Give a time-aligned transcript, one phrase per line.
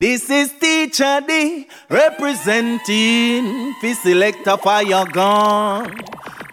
[0.00, 5.94] This is Teacher D representing the selector fire gun.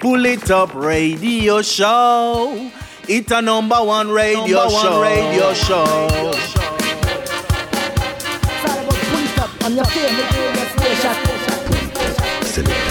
[0.02, 2.70] Pull it up radio show.
[3.08, 5.00] It's a number one radio number show.
[5.00, 5.86] One radio show.
[9.64, 10.66] On your favorite radio
[12.44, 12.87] station.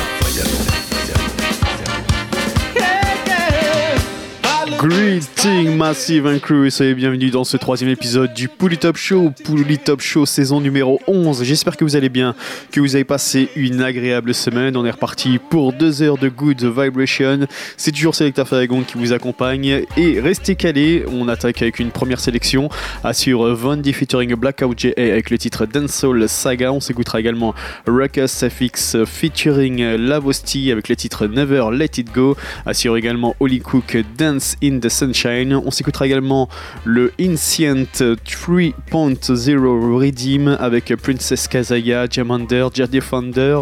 [4.78, 9.78] Greeting Massive and Crew soyez bienvenue dans ce troisième épisode du Pouli Top Show, Pouli
[9.78, 11.44] Top Show saison numéro 11.
[11.44, 12.34] J'espère que vous allez bien,
[12.72, 14.76] que vous avez passé une agréable semaine.
[14.76, 17.46] On est reparti pour deux heures de Good Vibration.
[17.78, 21.04] C'est toujours Selecta Faragon qui vous accompagne et restez calés.
[21.10, 22.68] On attaque avec une première sélection
[23.02, 26.70] assure Vandy featuring Blackout JA avec le titre Dancehall Saga.
[26.70, 27.54] On s'écoutera également
[27.86, 32.36] Ruckus FX featuring Lavosti avec le titre Never Let It Go.
[32.66, 35.54] Assure également Holly Cook Dance in the Sunshine.
[35.54, 36.48] On s'écoutera également
[36.84, 43.58] le Incient 3.0 Redeem avec Princess Kazaya, Jamander, Defender.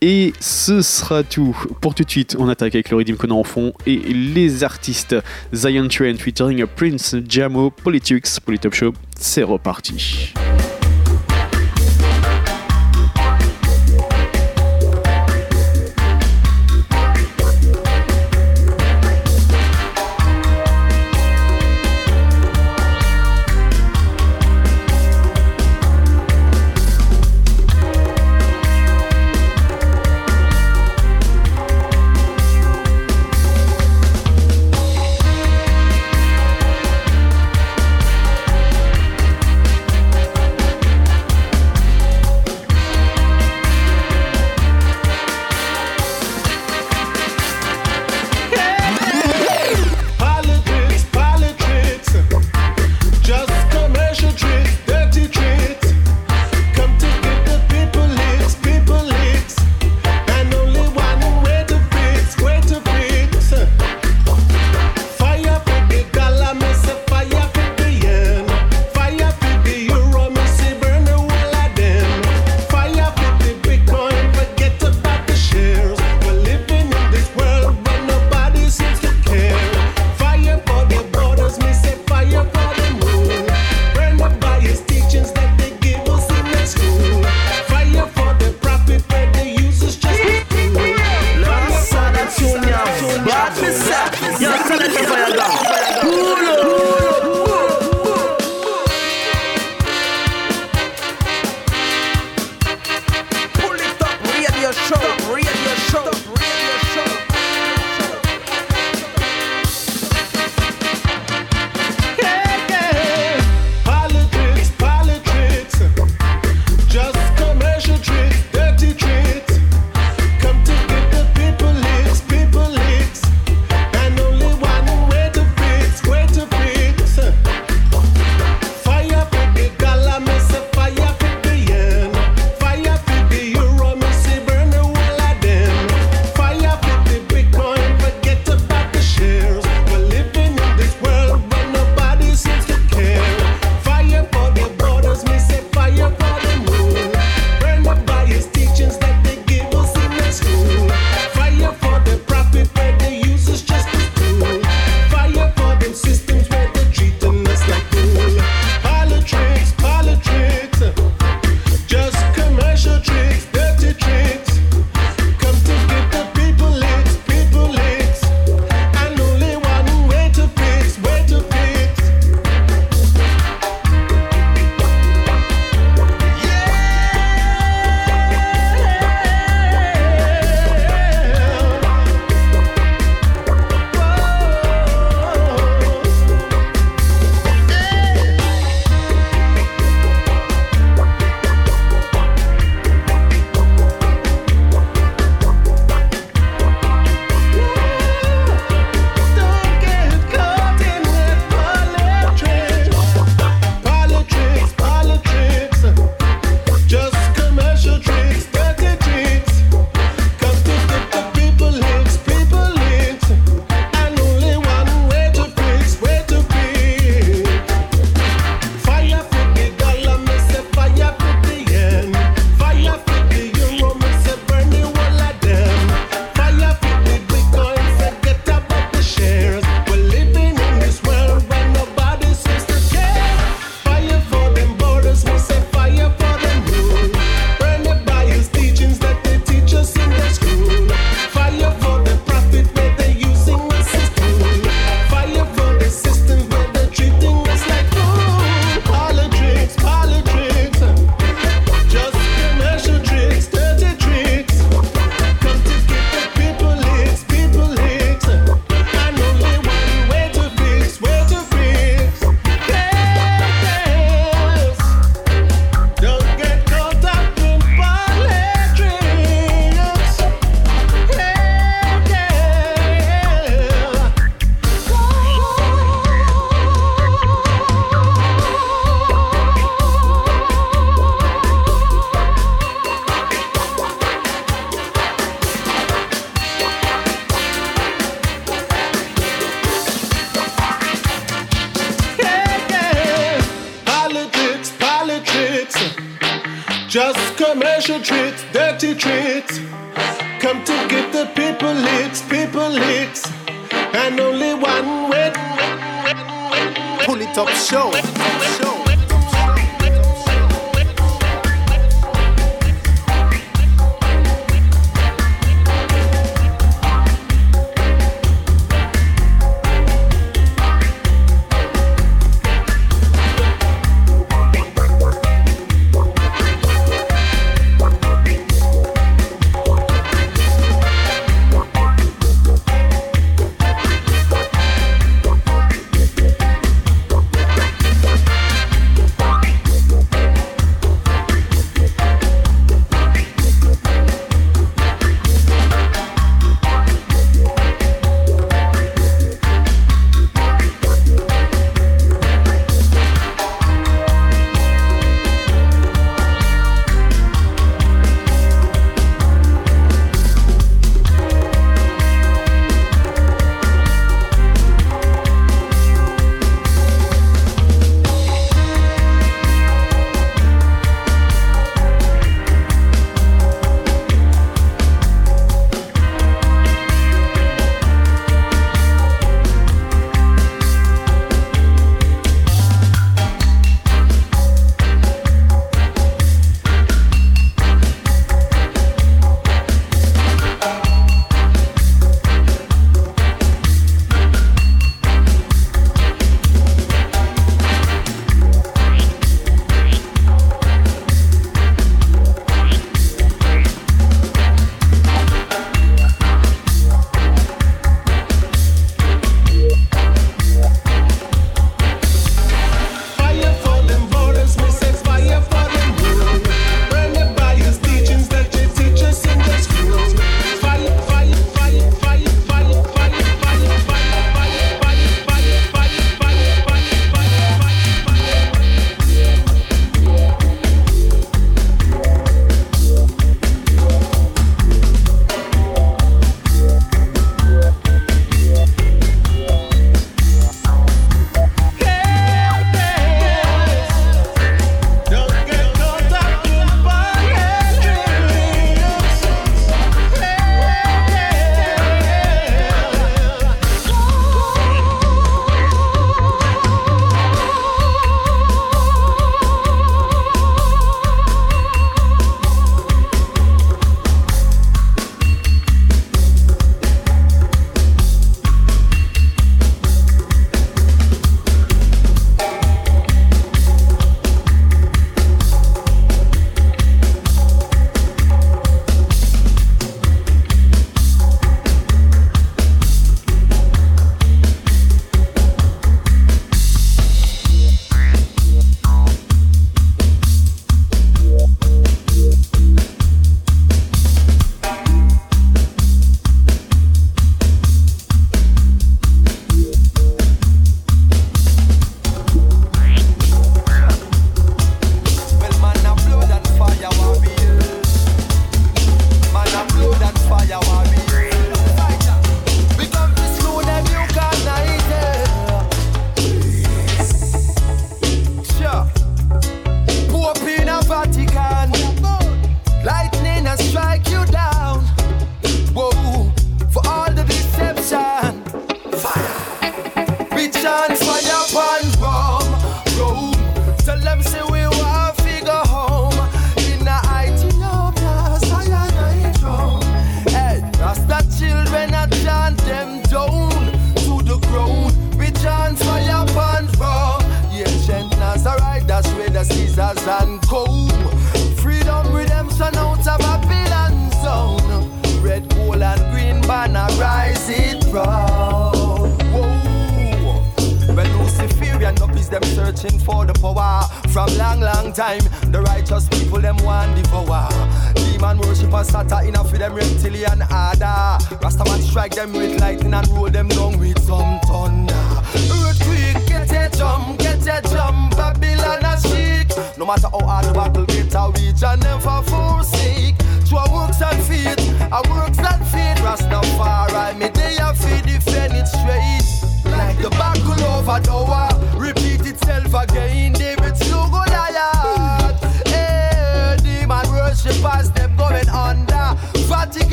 [0.00, 1.56] Et ce sera tout.
[1.80, 4.64] Pour tout de suite, on attaque avec le Redeem qu'on a en fond et les
[4.64, 5.16] artistes
[5.54, 8.92] Zion Train featuring Prince Jamo, Politics, Polytop Show.
[9.18, 10.34] C'est reparti.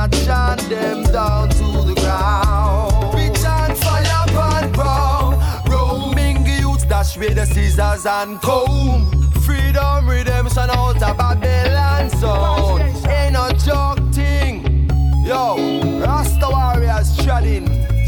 [0.00, 3.12] We chant them down to the ground.
[3.12, 5.38] We chant fire burn brown.
[5.68, 9.30] Roaming youths dash with the scissors and comb.
[9.44, 12.80] Freedom, redemption out of Babylon zone.
[13.10, 14.88] Ain't no joke thing.
[15.22, 17.66] Yo, Rasta warriors treading.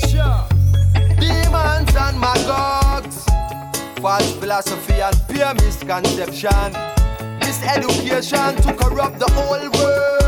[0.08, 0.46] Sure.
[1.20, 3.20] Demons and magogs.
[4.00, 6.72] False philosophy and pure misconception.
[7.38, 10.21] Miseducation to corrupt the whole world.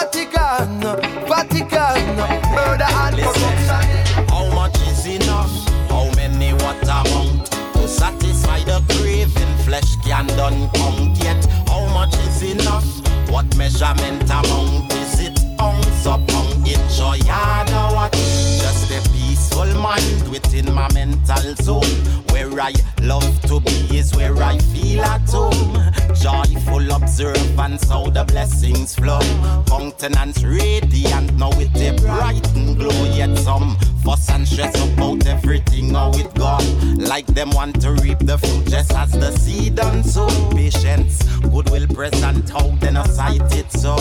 [0.00, 0.80] Vatican,
[1.28, 2.16] Vatican,
[2.54, 4.28] murder and corruption.
[4.30, 5.52] How much is enough?
[5.90, 7.50] How many what amount?
[7.74, 11.44] To satisfy the craving, flesh can done count yet.
[11.68, 12.86] How much is enough?
[13.28, 15.38] What measurement amount is it?
[15.60, 17.69] Ounce upon enjoy other what?
[19.80, 21.82] Mind within my mental zone.
[22.32, 25.72] Where I love to be is where I feel at home.
[26.14, 29.20] Joyful observance how the blessings flow.
[29.66, 33.04] Countenance radiant now with a bright and glow.
[33.14, 36.96] Yet some fuss and stress about everything how it gone.
[36.96, 40.28] Like them want to reap the fruit just as the seed and sow.
[40.50, 43.96] Patience, goodwill present how then I sight it so.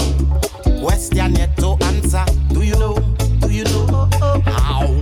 [0.82, 2.26] Question yet to answer.
[2.50, 3.00] Do you know?
[3.40, 4.10] Do you know
[4.46, 5.02] how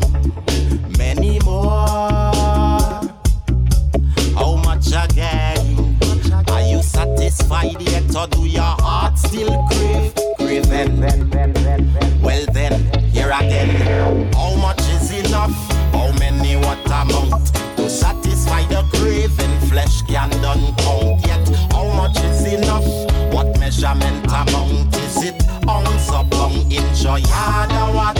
[16.57, 19.59] measurement amount To satisfy your craving.
[19.69, 21.47] Flesh can done count yet.
[21.71, 22.85] How much is enough?
[23.33, 25.43] What measurement amount is it?
[25.67, 28.16] Ounce upon inch or yard or what?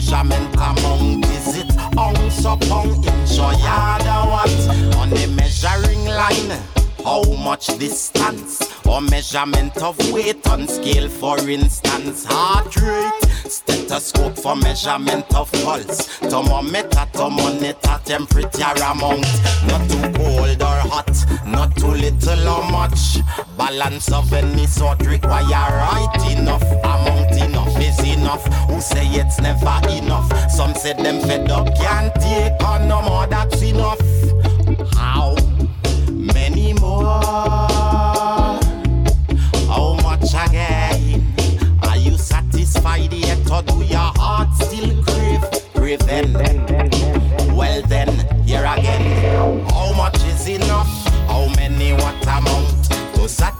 [0.00, 1.76] Measurement amount is it?
[1.98, 4.96] Ounce upon inch or yard or what?
[4.96, 6.89] On the measuring line.
[7.04, 14.56] How much distance or measurement of weight on scale, for instance, heart rate, stethoscope for
[14.56, 19.26] measurement of pulse, thermometer monitor temperature amount,
[19.66, 23.18] not too cold or hot, not too little or much.
[23.56, 28.44] Balance of any sort require right enough, amount enough is enough.
[28.68, 30.30] Who say it's never enough?
[30.50, 33.26] Some say them fed up can't take on no more.
[33.26, 34.00] That's enough.
[34.94, 35.36] How?
[36.72, 37.04] Many more.
[39.68, 41.34] How much again?
[41.82, 45.44] Are you satisfied yet, or do your heart still crave?
[45.74, 46.32] Craving.
[47.56, 48.08] Well then,
[48.46, 49.64] here again.
[49.70, 50.88] How much is enough?
[51.26, 52.90] How many what amount?
[53.14, 53.59] To satisfy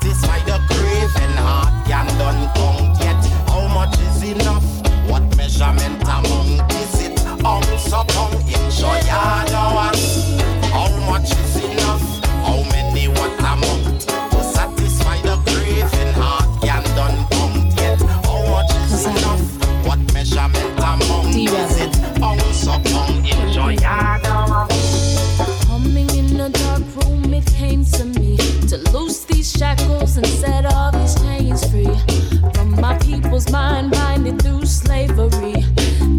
[33.49, 35.65] mind binded through slavery.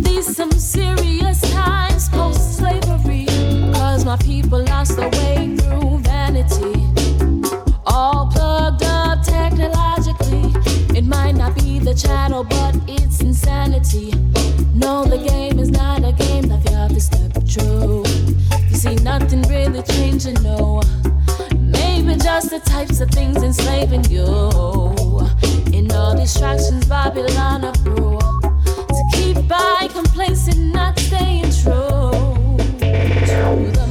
[0.02, 3.26] These some serious times post slavery,
[3.74, 6.74] cause my people lost their way through vanity.
[7.86, 10.54] All plugged up technologically.
[10.98, 14.12] It might not be the channel, but it's insanity.
[14.74, 18.06] No, the game is not a game that you have to step through.
[18.70, 20.82] You see, nothing really changing, no.
[21.60, 25.11] Maybe just the types of things enslaving you.
[25.94, 27.62] All distractions, Babylon.
[27.62, 33.91] To keep by complacent, not staying true to the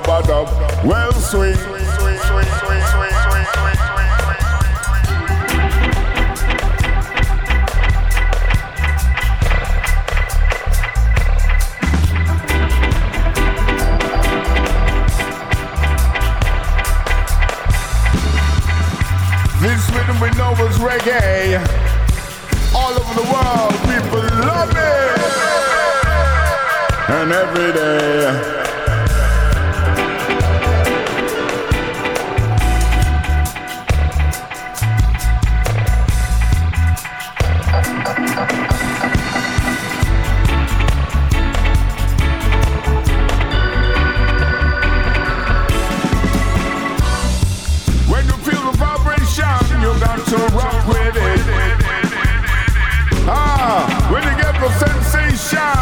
[0.00, 0.48] rubber dub.
[0.84, 1.69] Well swing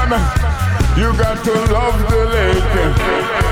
[0.09, 3.48] You got to love the lake.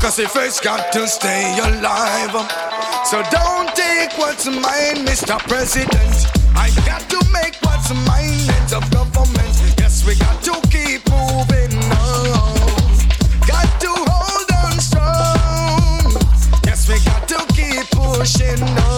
[0.00, 2.32] Cause the first got to stay alive.
[3.04, 5.38] So don't take what's mine, Mr.
[5.46, 6.26] President.
[6.56, 9.54] I got to make what's mine, heads of government.
[9.78, 12.56] Yes, we got to keep moving on.
[13.46, 16.16] Got to hold on strong.
[16.64, 18.89] Yes, we got to keep pushing on.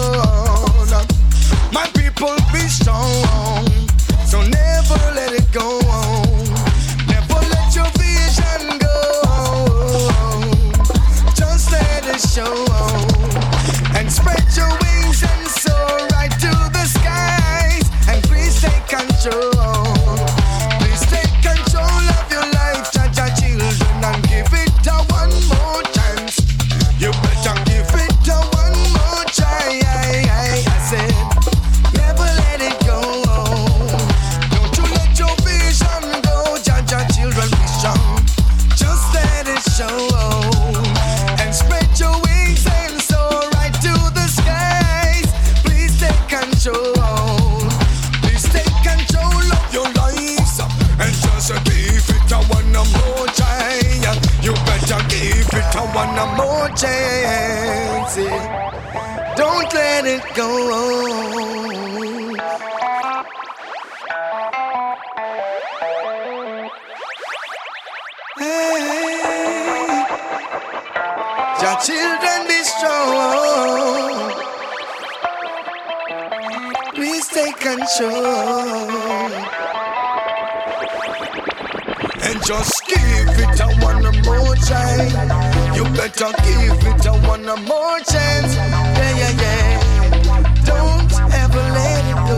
[82.55, 85.09] Just give it a one more try.
[85.75, 88.53] You better give it a one more chance.
[88.55, 89.69] Yeah, yeah, yeah.
[90.63, 92.37] Don't ever let it go.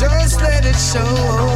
[0.00, 1.47] Just let it show.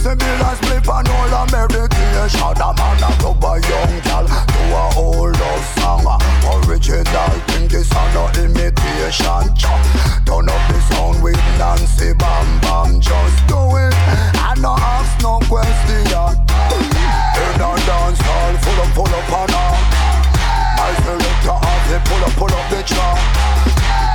[0.00, 2.56] say me last me for all la medication.
[2.56, 6.08] A man a rubber young gal to a old love song.
[6.64, 9.44] Original thing this a no imitation.
[9.60, 9.80] Chop.
[10.24, 13.00] Turn up the sound with Nancy Bam Bam.
[13.00, 13.92] Just do it.
[14.40, 16.32] I no ask no question.
[17.36, 19.84] In a dance hall full of full of panache.
[20.80, 23.20] I selector off the pull up, pull up the track.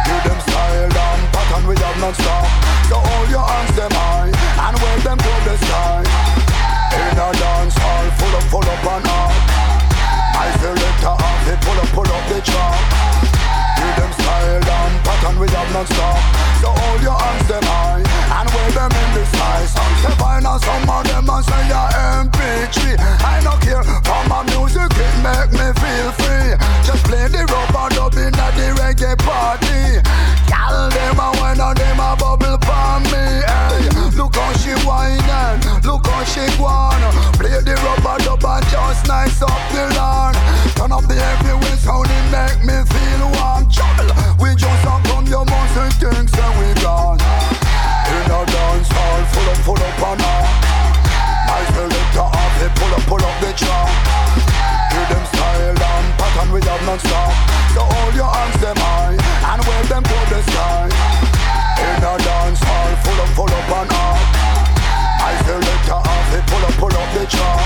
[0.05, 2.45] Give them style and pattern, we have non-stop.
[2.89, 3.74] So all your hands
[5.15, 6.03] them to the sky.
[6.95, 9.35] In a dance hall full up, full up and hard.
[10.35, 12.79] I selector off it, pull up, pull up the chart.
[13.77, 16.19] Give them style and pattern we have non-stop.
[16.61, 19.59] So hold your hands them high and wave them in the sky.
[19.65, 21.83] Some say fine and some of them a say ya
[22.23, 22.99] MP3.
[22.99, 26.51] I no care for my music, it make me feel free.
[26.87, 30.01] Just play the rubber dub in the reggae party.
[30.47, 33.25] Gal them a wine and them a bubble for me.
[33.45, 37.01] Hey, look how she whining, look how she gone.
[37.39, 40.33] Play the rubber dub and just nice up the lawn.
[40.75, 43.65] Turn up the heavyweight sound, it make me feel warm.
[43.69, 47.19] Trouble, we just a come your muscle things and we gone.
[47.19, 50.45] In a dance hall, full up, full up and on.
[51.47, 53.89] My selector off, they pull up, pull up the chart.
[54.91, 55.94] Hear them style
[56.41, 57.31] and we have non-stop.
[57.73, 60.87] So hold your hands them high and wave them to the sky.
[61.79, 64.19] In a dance hall, full up, full up and on.
[65.21, 67.65] My selector off, they pull up, pull up the chart.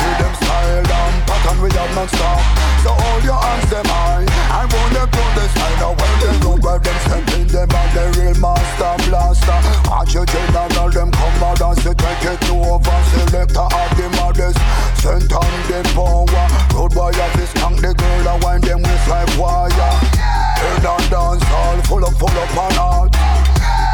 [0.00, 2.42] Hear them style and pattern we have non-stop.
[2.82, 5.72] So hold your hands them high and wave them to the sky.
[5.80, 9.58] Now when they look where them step in them and the real master blaster.
[9.88, 12.98] Watch your general them come out and say take it to over.
[13.12, 14.58] Selector of the modest,
[15.02, 16.46] sent on the power.
[16.78, 19.98] Road boy have this tank the girl and wind them with like wire.
[20.62, 23.10] In a dance hall full up, full up and hard.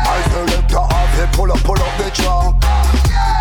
[0.05, 2.61] My selector off it, pull up, pull up the trunk.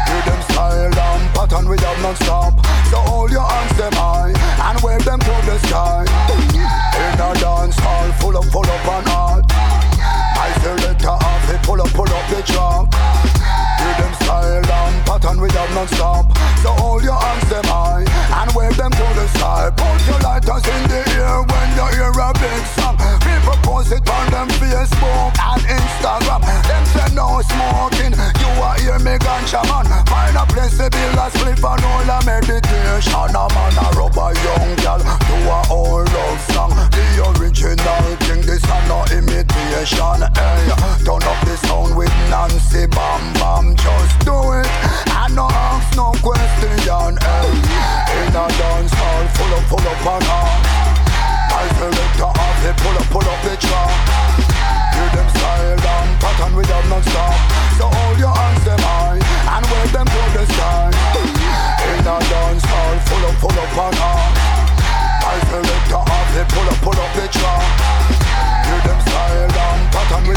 [0.08, 2.54] Give them style and pattern have non-stop.
[2.88, 4.32] So hold your hands them high
[4.72, 6.08] and wave them to the sky.
[7.04, 9.44] In a dance hall full up, full up and hard.
[10.40, 13.37] My selector off it, pull up, pull up the trunk.
[13.96, 16.26] Them style and pattern we have non-stop.
[16.64, 18.06] So hold your hands them high
[18.42, 19.72] and wave them to the sky.
[19.72, 22.98] Put your lighters in the air when you hear a big song.
[23.24, 26.42] People post it on them Facebook and Instagram.
[26.68, 28.14] Them say no smoking.
[28.42, 29.88] You are hear me ganja man.
[30.12, 33.32] Find a place to build a spliff and all a meditation.
[33.32, 36.74] A man a rub a young girl to a old love song.
[36.92, 37.06] The
[37.40, 38.42] original thing.
[38.42, 40.22] This a no imitation.
[40.36, 40.68] Hey,
[41.06, 43.77] turn up the sound with Nancy Bam Bam.
[43.84, 44.68] Just do it.
[45.14, 47.18] I no ask no question.
[47.18, 47.50] Hey,
[48.22, 50.60] in a dance hall full up, full up and on.
[51.58, 53.98] I selector off it, pull up, pull up the chart.
[54.94, 57.38] Hear them style and pattern we have non-stop.
[57.78, 60.90] So hold your hands them high and wave them to the sky.
[61.86, 64.32] In a dance hall full up, full up and on.
[65.28, 67.68] I selector off it, pull up, pull up the chart.
[68.66, 70.37] Hear them style and pattern we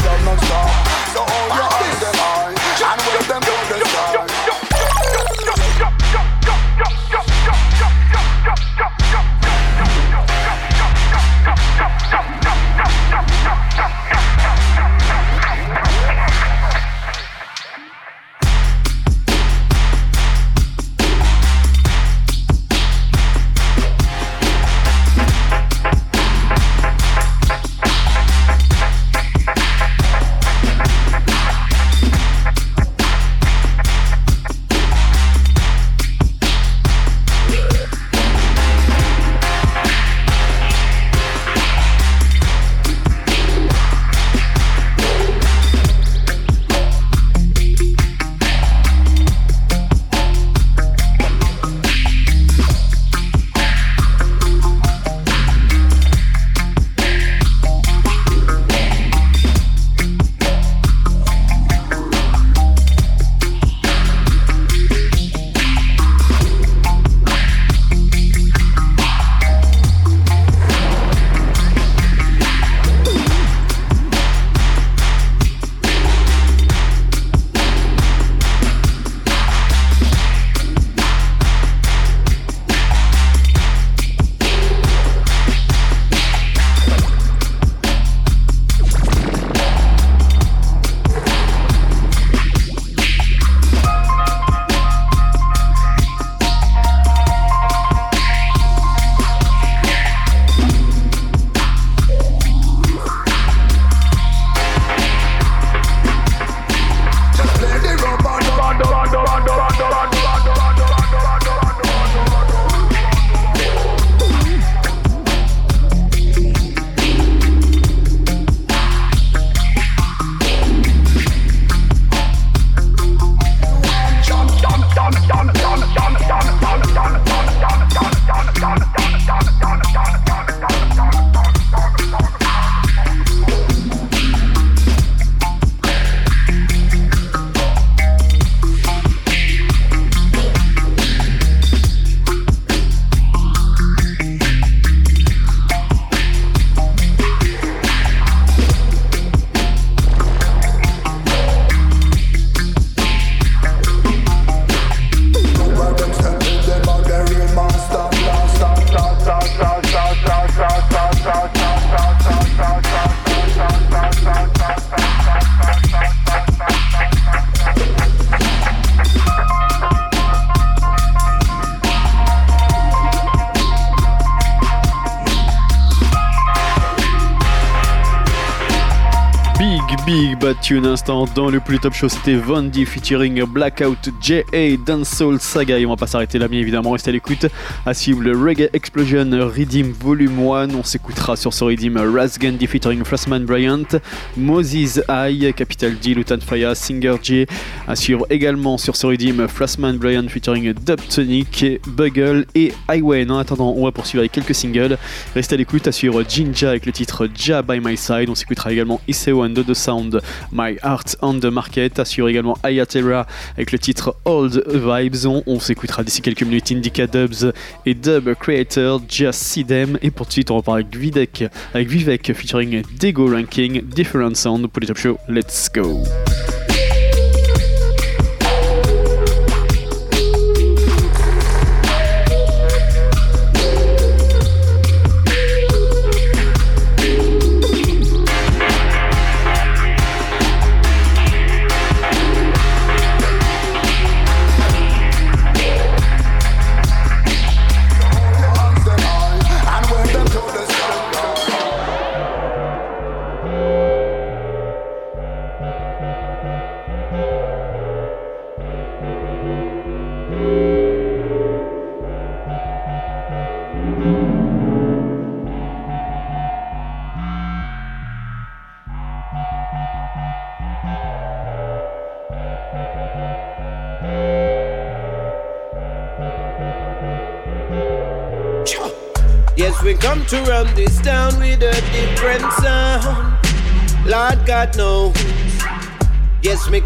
[180.61, 182.07] Tune instant dans le plus top show.
[182.07, 184.77] C'était Vandy featuring Blackout J.A.
[184.77, 185.79] Dancehall Saga.
[185.79, 186.91] Et on va pas s'arrêter là, bien évidemment.
[186.91, 187.47] Restez à l'écoute.
[187.85, 190.75] À suivre le Reggae Explosion Redeem Volume 1.
[190.75, 193.99] On s'écoutera sur ce Redeem Razgandy featuring Frostman Bryant,
[194.37, 197.47] Moses High, Capital D, Lutan Faya, Singer J.
[197.91, 203.29] À suivre également sur ce Redeem Frostman Bryant featuring Dubtonic, Bugle et Highway.
[203.29, 204.97] En attendant, on va poursuivre avec quelques singles.
[205.35, 205.89] Restez à l'écoute.
[205.89, 208.29] À suivre Jinja avec le titre Ja by My Side.
[208.29, 210.21] On s'écoutera également Iseo and The Sound,
[210.53, 211.99] My Heart on the Market.
[211.99, 215.27] Assure également Ayatera avec le titre Old Vibes.
[215.45, 217.51] On, s'écoutera d'ici quelques minutes Indica Dubs
[217.85, 219.97] et Dub Creator, Just See Them.
[220.01, 224.35] Et pour tout de suite, on repart avec Vivek, avec Vivek featuring Dego Ranking, Different
[224.35, 225.17] Sound pour les Top Show.
[225.27, 226.03] Let's go!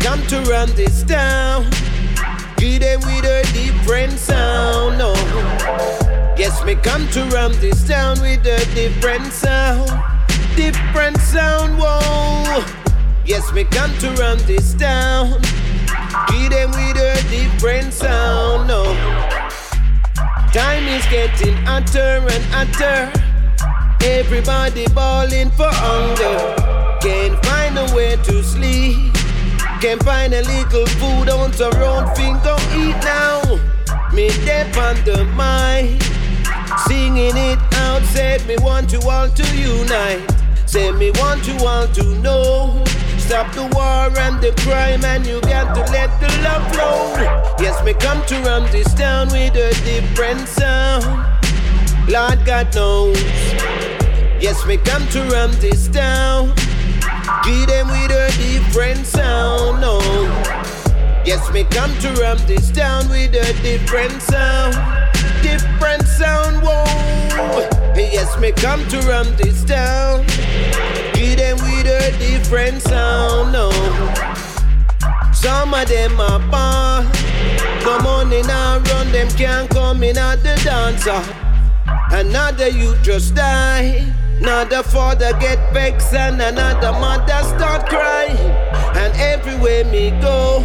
[0.05, 1.63] Come to run this town.
[2.57, 4.99] Give them with a different sound.
[4.99, 5.13] No.
[6.37, 9.89] Yes, me come to run this town with a different sound.
[10.55, 12.63] Different sound, whoa.
[13.25, 15.41] Yes, me come to run this town.
[16.29, 18.67] Give them with a different sound.
[18.67, 18.83] No.
[20.53, 23.11] Time is getting hotter and hotter.
[24.03, 26.37] Everybody bawling for hunger.
[27.01, 29.14] Can't find a way to sleep.
[29.81, 32.15] Can't find a little food on the road.
[32.15, 33.41] Finger eat now.
[34.13, 36.01] Me deep on the mind.
[36.87, 38.01] Singing it out.
[38.03, 40.23] Said me want to all to unite.
[40.65, 42.83] Said me want to all to know.
[43.17, 47.15] Stop the war and the crime, and you got to let the love flow.
[47.59, 51.05] Yes, me come to run this town with a different sound.
[52.07, 53.19] Lord God knows.
[54.39, 56.53] Yes, me come to run this town.
[57.43, 59.99] Give them with a different sound, no.
[61.25, 64.75] Yes, me come to run this town with a different sound.
[65.41, 66.85] Different sound, whoa.
[67.95, 70.25] Yes, me come to run this town.
[71.13, 73.71] Give them with a different sound, no.
[75.33, 77.03] Some of them are.
[77.81, 81.23] Come on in and run, them can't come in at the dancer.
[82.11, 84.14] Another you just die.
[84.39, 88.37] Another father get vexed and another mother start crying.
[88.95, 90.61] And everywhere me go,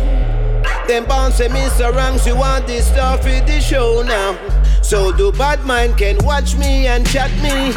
[0.87, 4.39] them bounce say me surrounds you want this stuff in the show now.
[4.83, 7.73] So the bad mind can watch me and chat me.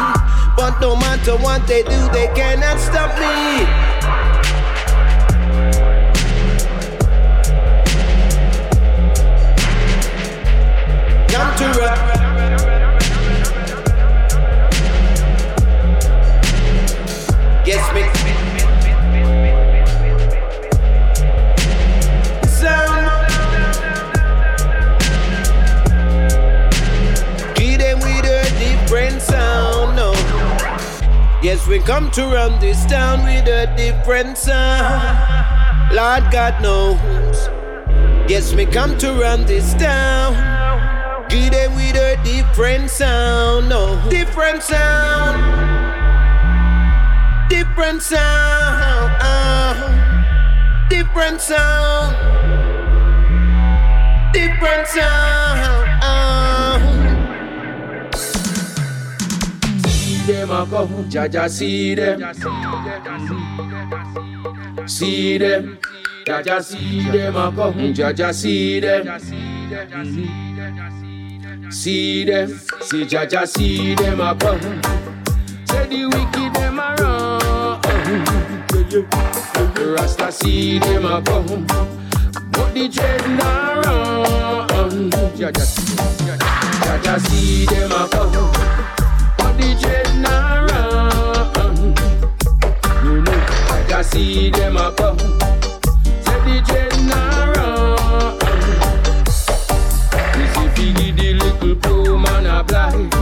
[0.56, 4.04] But no matter what they do, they cannot stop me.
[11.54, 12.03] To rap.
[31.74, 35.92] We come to run this town with a different sound.
[35.92, 37.48] Lord God knows.
[38.30, 40.34] Yes, we come to run this town.
[41.28, 44.00] Give them with a different sound, no.
[44.08, 45.64] Different sound
[47.48, 52.14] different sound, uh, different sound,
[54.32, 55.73] different sound.
[60.26, 62.20] Them a go, Jaja see them,
[64.86, 65.78] see them,
[66.26, 69.20] Jaja see them a go, Jaja see them.
[71.70, 72.48] See them,
[72.82, 74.60] see Jaja see them a come.
[75.66, 77.40] Say the wicked them a run.
[79.96, 81.66] Rasta see them a come,
[82.52, 85.10] but the dread not run.
[85.36, 85.64] Jaja,
[87.18, 88.32] see them a come,
[89.72, 90.66] the
[91.54, 91.76] run.
[93.04, 93.38] You know,
[93.88, 95.18] Jaja Jaja see them a come.
[96.24, 96.56] Say the
[97.08, 98.38] nah run.
[100.38, 103.14] You see Figgy the little poor man a blind.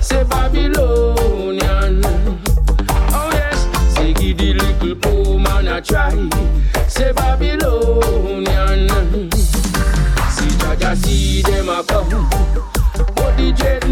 [0.00, 2.04] Say Babylonian.
[2.04, 3.60] Oh yes,
[3.94, 6.14] say the little poor man a try.
[6.88, 8.88] Say Babylonian.
[10.30, 12.28] See Jaja see them a come.
[13.14, 13.84] But the dread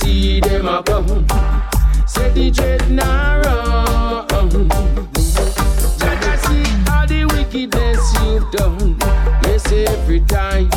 [0.00, 1.26] see them a come.
[2.06, 4.68] Say the dread nah run.
[6.00, 8.96] Jaja see all the wickedness you've done.
[9.44, 10.70] Yes, every time.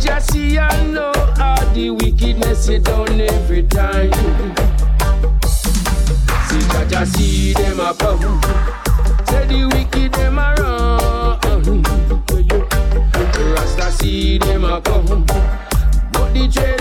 [0.00, 4.12] Just see I know all the wickedness you done every time.
[6.48, 8.40] See Jaja see them a come.
[9.28, 11.82] Say the wicked them a run.
[13.54, 15.26] Rasta see them a come.
[16.34, 16.80] The dread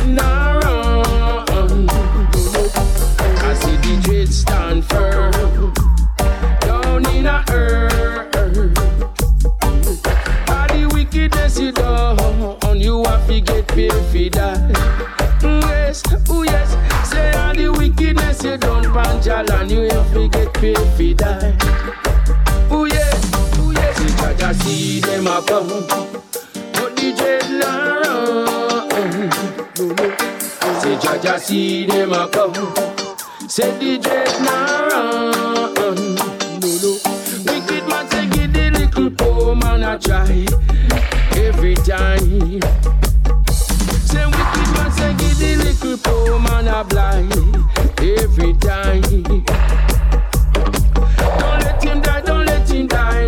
[0.64, 1.89] run.
[3.39, 5.74] I see the dread stand firm
[6.62, 7.06] down
[7.50, 8.76] earth.
[10.70, 11.72] The wickedness you
[12.82, 14.60] you have to get paid for that.
[15.41, 21.14] Yes, oh yes, say all the wickedness you done, you have to get paid for
[21.24, 21.56] that.
[22.91, 24.00] Yes, oh yes,
[24.54, 26.25] see them a come,
[30.86, 32.54] Say Jaja see them a come,
[33.50, 35.98] say the dread nah run.
[37.44, 40.46] Wicked man say give the little poor man a try
[41.44, 42.62] every time.
[43.50, 47.34] Say wicked man say give the little poor man a blind
[48.00, 49.02] every time.
[51.40, 53.28] Don't let him die, don't let him die,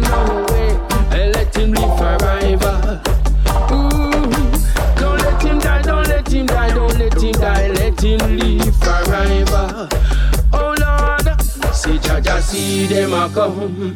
[11.88, 13.96] See Jaja see them a come.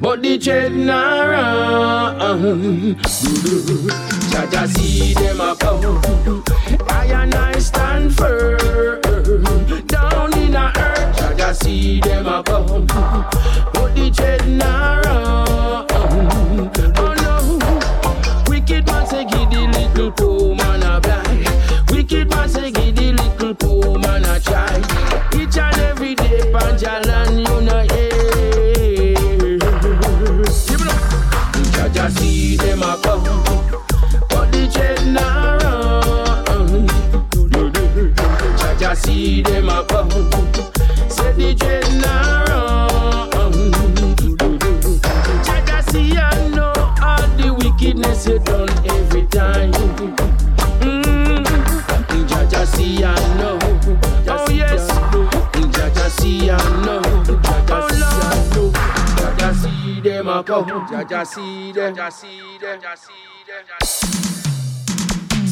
[0.00, 2.22] But the dread nah run.
[2.22, 2.94] Um.
[4.32, 6.42] Jaja see them a come.
[6.88, 8.56] I and I stand firm
[9.88, 11.16] down in the earth.
[11.18, 12.86] Jaja see them a come.
[12.86, 15.86] But the dread nah run.
[15.92, 16.70] Um.
[16.96, 17.36] Oh no,
[18.48, 20.57] wicked man say give the little poor
[32.48, 33.22] see them a come,
[34.30, 36.86] but the dread nah run.
[38.56, 40.10] Jaja see them a come,
[41.10, 42.37] say the dread nah
[60.48, 60.60] kọ́
[60.90, 61.90] jaja sílẹ̀.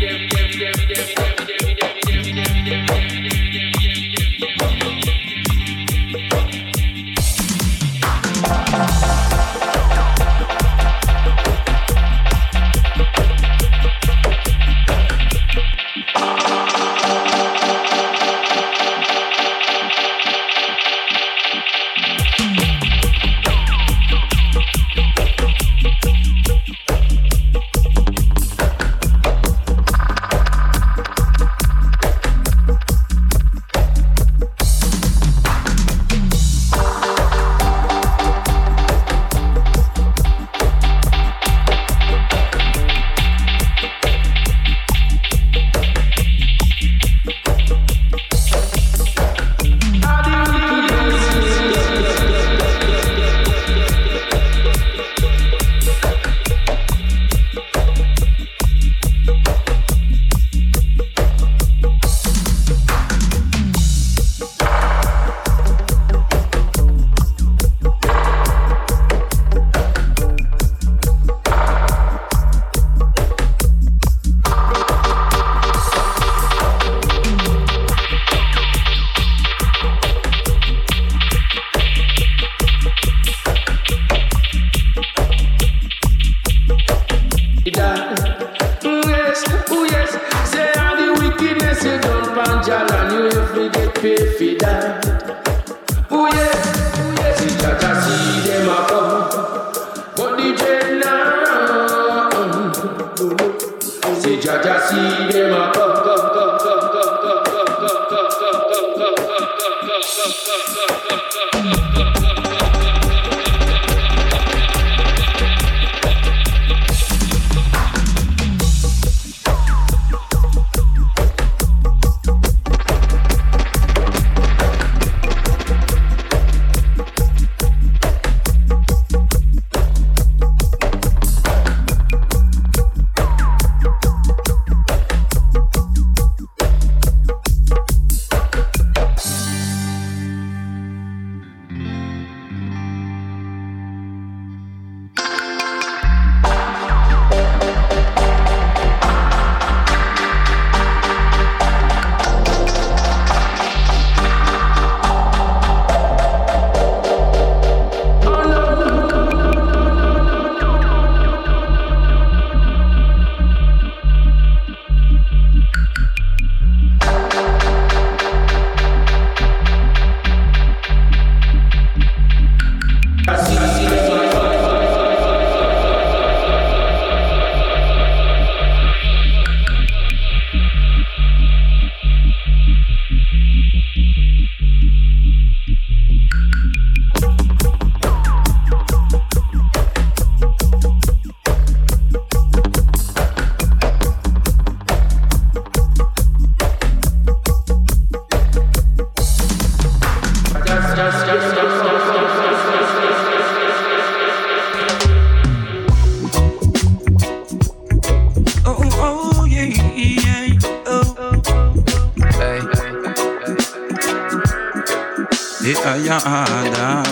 [216.61, 217.03] father.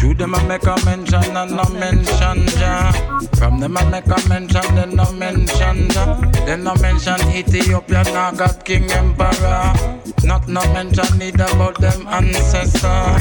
[0.00, 2.92] To them I make a mention and no mention Jah.
[3.36, 6.20] From them I make a mention, then no mention Jah.
[6.46, 9.72] Then no mention Ethiopia, now God King Emperor.
[10.24, 13.18] Not no mention neither about them ancestor.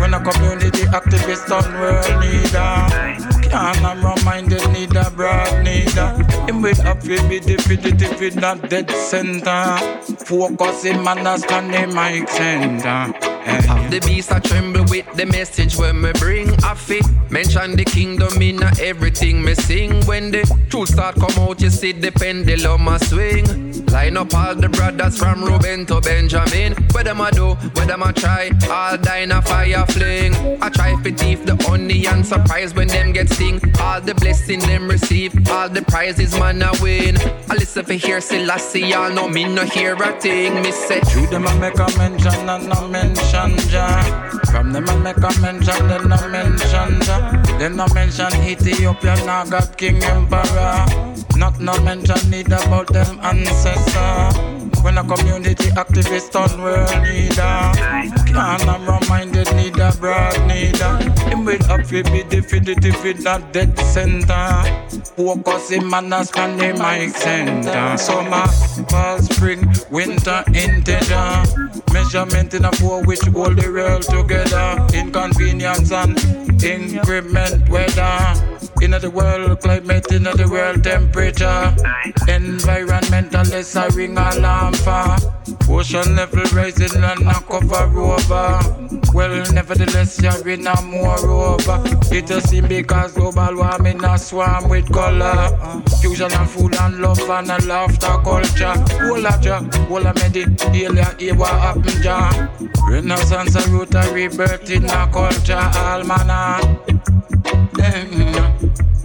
[0.00, 3.37] When a community activist on world leader.
[3.50, 6.22] Can't a wrong minded neither broad neither.
[6.46, 9.78] Him with a fibby dippy dippy that dead center.
[10.24, 13.27] Focus him understand the mic center.
[13.48, 17.04] The beast a tremble with the message when me bring a fit.
[17.30, 20.04] Mention the kingdom in everything me sing.
[20.04, 23.46] When the truth start come out, you see the pendulum a swing.
[23.86, 26.74] Line up all the brothers from Ruben to Benjamin.
[26.92, 30.34] Where them a do, where them a try, all die in a fire fling.
[30.62, 33.60] I try to thief the honey and surprise when them get sting.
[33.80, 37.16] All the blessing them receive, all the prizes man a win.
[37.48, 40.60] I listen for hear Selassie, y'all know me no hear a thing.
[40.60, 44.02] Me say, True them a make a mention and no mention Jah.
[44.50, 46.98] From them a make a mention, then no mention.
[47.58, 50.84] Then no mention Ethiopia, now got King Emperor.
[51.36, 54.57] Not no mention need about them ancestors.
[54.82, 57.72] When a community activist on world leader.
[58.26, 60.96] Can't I'm reminded need a broad neither.
[61.28, 64.62] Him will up to be definitive in that dead center.
[65.16, 67.96] Focus him and a span the mic center.
[67.96, 68.46] Summer,
[68.88, 71.42] fall, spring, winter, integer.
[71.92, 74.86] Measurement in a four which hold the world together.
[74.94, 76.18] Inconvenience and
[76.62, 78.34] increment weather.
[78.80, 81.74] In the world climate, in the world temperature.
[82.28, 85.16] Environmentalist a ring alarm for.
[85.70, 88.58] Ocean level rising and a cover over.
[89.14, 91.82] Well, nevertheless, you're in a more over.
[92.10, 95.48] It a seem because global warming a swarm with color.
[96.00, 98.74] Fusion and food and love and a laughter culture.
[98.98, 102.48] Whole of ja, whole of medi, hear what happen ja.
[102.88, 106.60] Renaissance a root a rebirth in a culture, all manner.
[107.78, 108.97] Mm-hmm.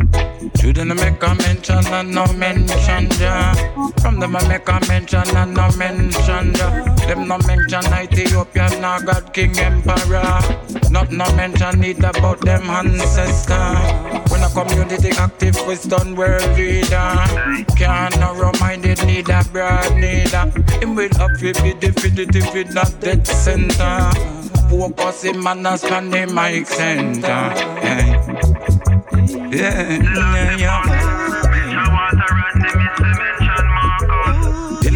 [0.60, 3.54] Shouldn't make a mention and no mention Jah.
[4.02, 6.84] From them I make a mention and no mention Jah.
[7.08, 10.40] Them no mention Ethiopia, now God King Emperor.
[10.90, 13.76] Not no mention need about them ancestor.
[14.30, 15.76] When a community active, we
[16.16, 17.16] world leader.
[17.76, 20.52] Can't no reminded need a broad neither.
[20.80, 24.12] Him will up to be definitive with that dead center.
[24.70, 27.52] Focus him and stand the mic center.
[27.84, 28.93] Yeah.
[29.12, 29.28] In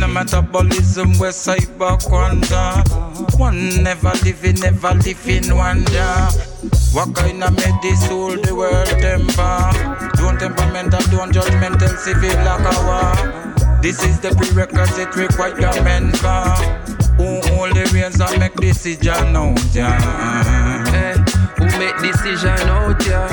[0.03, 2.83] a metabolism where cyber quanta.
[3.37, 6.27] One never living, never living wonder.
[6.93, 9.71] What kind of medicine the world temper?
[10.17, 13.15] Don't temperamental, don't judgmental, civil like a war.
[13.81, 16.45] This is the prerequisite requirement for
[17.17, 19.99] who hold the reins and make decision out, yeah.
[20.91, 21.15] Hey,
[21.57, 23.27] who make decision out, yeah?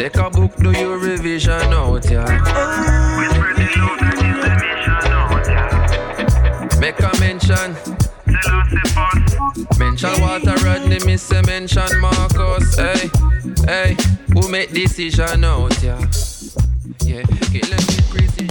[0.00, 2.24] Take a book, do your revision out, yeah.
[2.24, 3.66] We spread the
[4.00, 6.80] that is the mission out, yeah.
[6.80, 7.76] Make a mention.
[9.78, 12.76] Mention Walter Rodney, me eh, say mention Marcus.
[12.76, 13.10] Hey,
[13.66, 13.96] hey,
[14.32, 16.00] who make decision out, yeah?
[17.04, 17.22] Yeah,
[17.52, 18.49] kill them with precision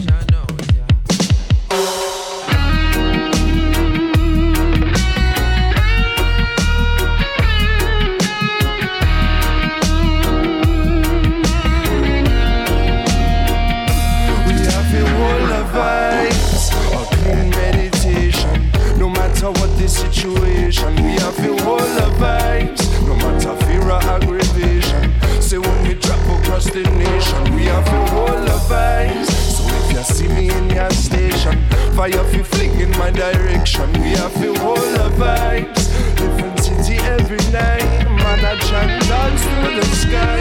[19.42, 22.84] matter what the situation, we have a whole of vibes.
[23.08, 25.14] No matter fear or aggravation.
[25.42, 29.32] Say when we drop across the nation, we have a whole of vibes.
[29.32, 31.58] So if you see me in your station,
[31.96, 33.92] fire fi fling in my direction.
[34.02, 35.89] We have a whole of vibes.
[36.20, 37.86] Different city every night.
[38.20, 40.40] Man, I chant dance through the sky.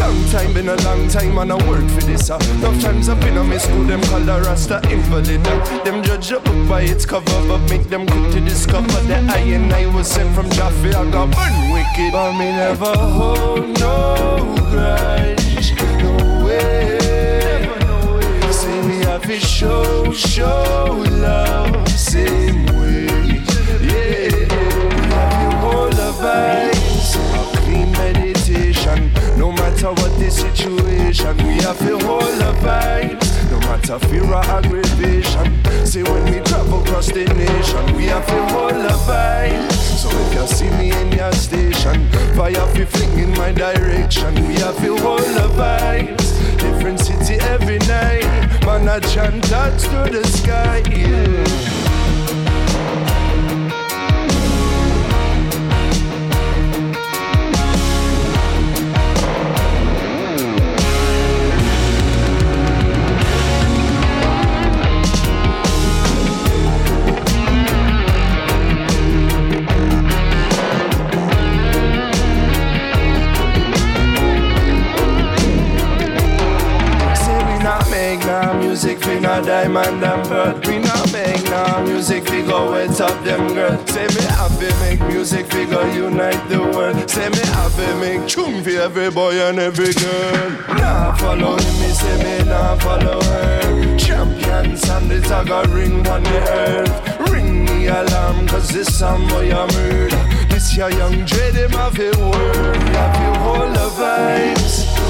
[0.00, 2.30] Long time, been a long time, and I work for this.
[2.30, 2.38] Uh.
[2.58, 5.46] Enough times I've been on my school, them call the Rasta invalid.
[5.46, 5.84] Uh.
[5.84, 9.40] Them judge a book by its cover, but make them quick to discover that I
[9.56, 10.88] and I was sent from Jaffe.
[10.88, 15.72] I got born wicked, but me never hold no grudge.
[16.02, 16.98] No way.
[18.50, 22.81] Say me have to show, show love, same way.
[26.22, 29.12] Vibes, a clean meditation.
[29.36, 33.28] No matter what the situation, we have a whole of vibes.
[33.50, 35.48] No matter fear or aggravation.
[35.84, 39.72] Say when we travel across the nation, we have a whole of vibes.
[39.72, 44.34] So if you see me in your station, fire fi fling in my direction.
[44.46, 46.28] We have a whole of vibes.
[46.58, 48.30] Different city every night.
[48.64, 50.82] Man, I chant touch to the sky.
[50.88, 51.81] Yeah.
[79.42, 80.60] Diamond and pearl.
[80.66, 83.86] We not make no music for go up them girl.
[83.86, 87.10] Say me happy make music for go unite the world.
[87.10, 90.50] Say me happy make tune for every boy and every girl.
[90.78, 93.98] Nah follow him, me say me nah follow her.
[93.98, 97.30] Champions and the tagger ring on the earth.
[97.30, 100.22] Ring the alarm cause this song boy a murder.
[100.48, 102.76] This your young dread him have a word.
[102.76, 105.01] Have a whole of vibes.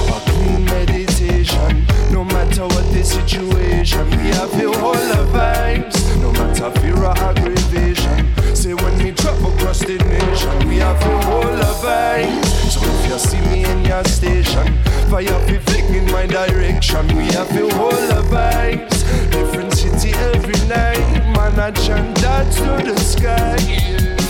[2.53, 6.21] Matter what the situation, we have a whole of vibes.
[6.21, 8.55] No matter fear or aggravation.
[8.55, 12.45] Say when we drop across the nation, we have a whole of vibes.
[12.69, 14.67] So if you see me in your station,
[15.09, 17.07] fire fi fling in my direction.
[17.17, 19.01] We have a whole of vibes.
[19.33, 21.01] Different city every night.
[21.35, 24.22] Man, I chant that to the sky.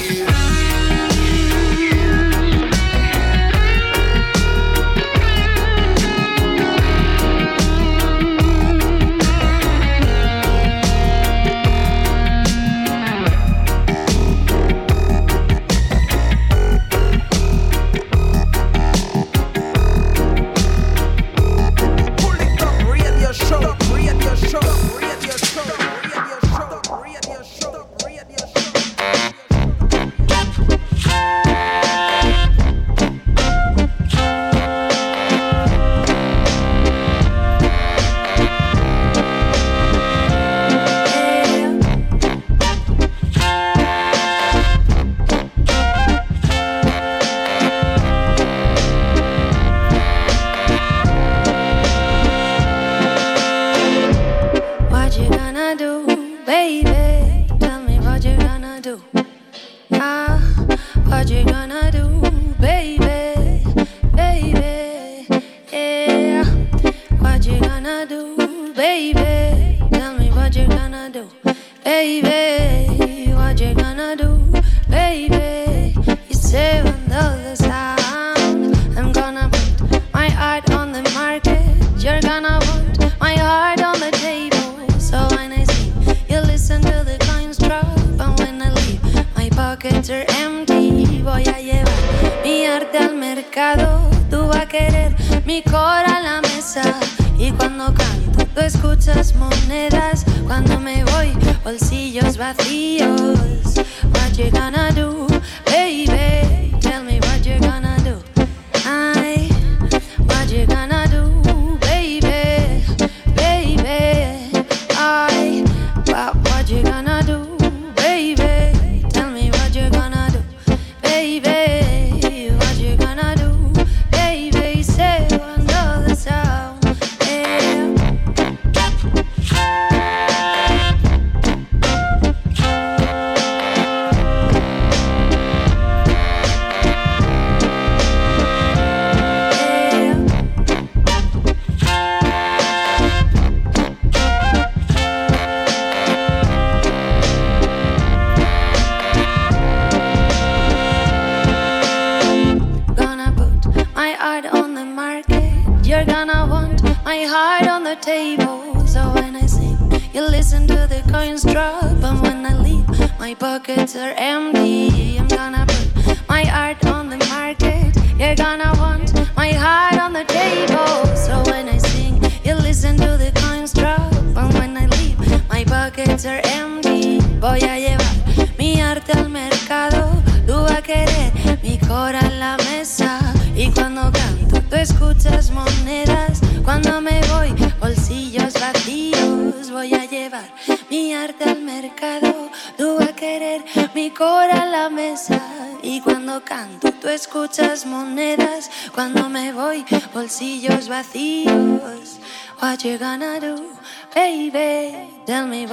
[95.45, 96.83] mi cora a la mesa.
[97.39, 100.25] Y cuando canto, escuchas monedas.
[100.47, 101.33] Cuando me voy,
[101.65, 103.75] bolsillos vacíos.
[104.13, 105.32] What you gonna do?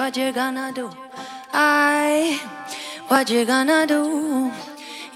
[0.09, 0.89] what you gonna do?
[1.53, 2.41] I,
[3.09, 4.51] what you gonna do?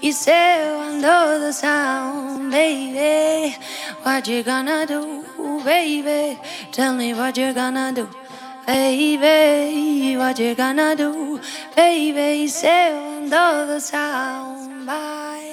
[0.00, 3.56] You say under the sound, baby.
[4.04, 5.24] What you gonna do,
[5.64, 6.38] baby?
[6.70, 8.08] Tell me what you gonna do,
[8.68, 10.16] baby.
[10.16, 11.40] What you gonna do,
[11.74, 12.46] baby?
[12.46, 15.43] Say under the sound, bye.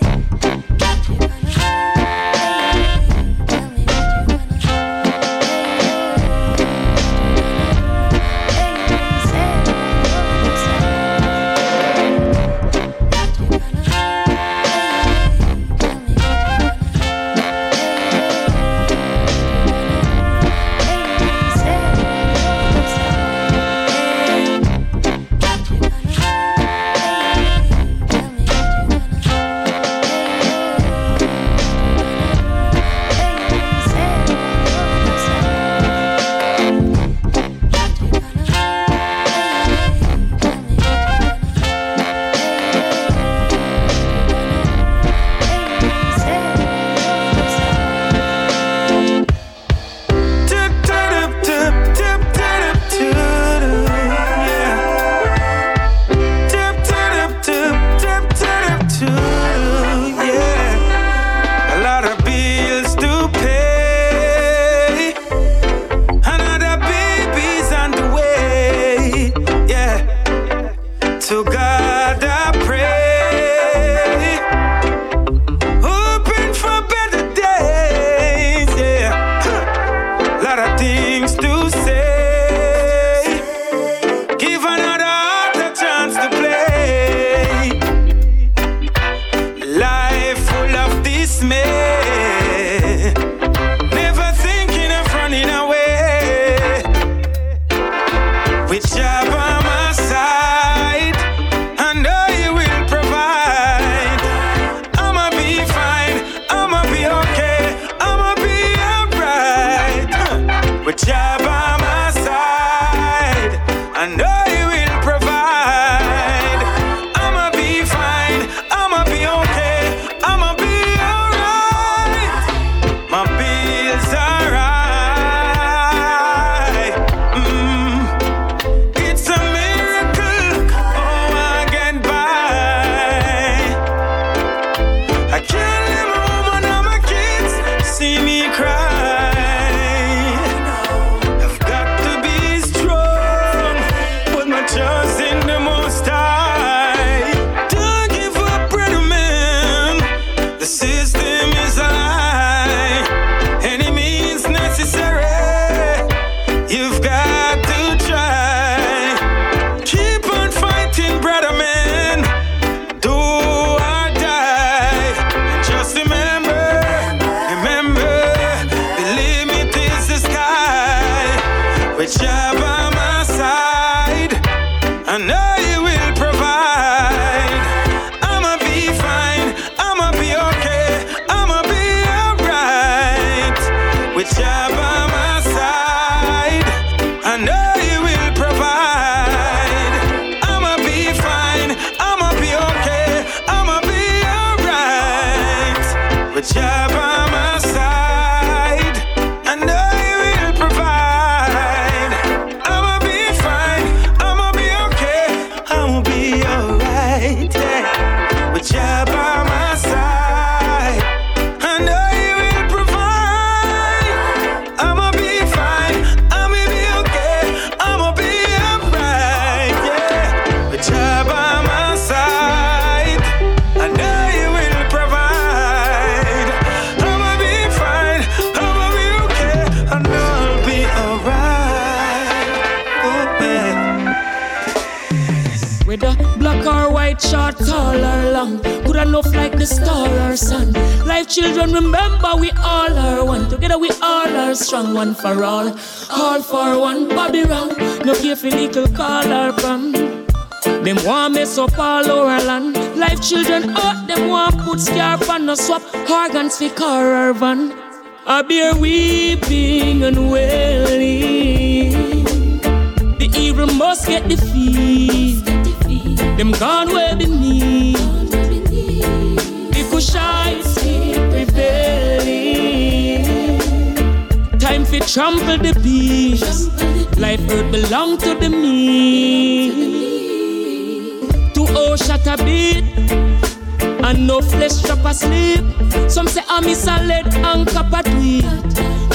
[286.52, 288.44] Say I'm a salad and copper tweet.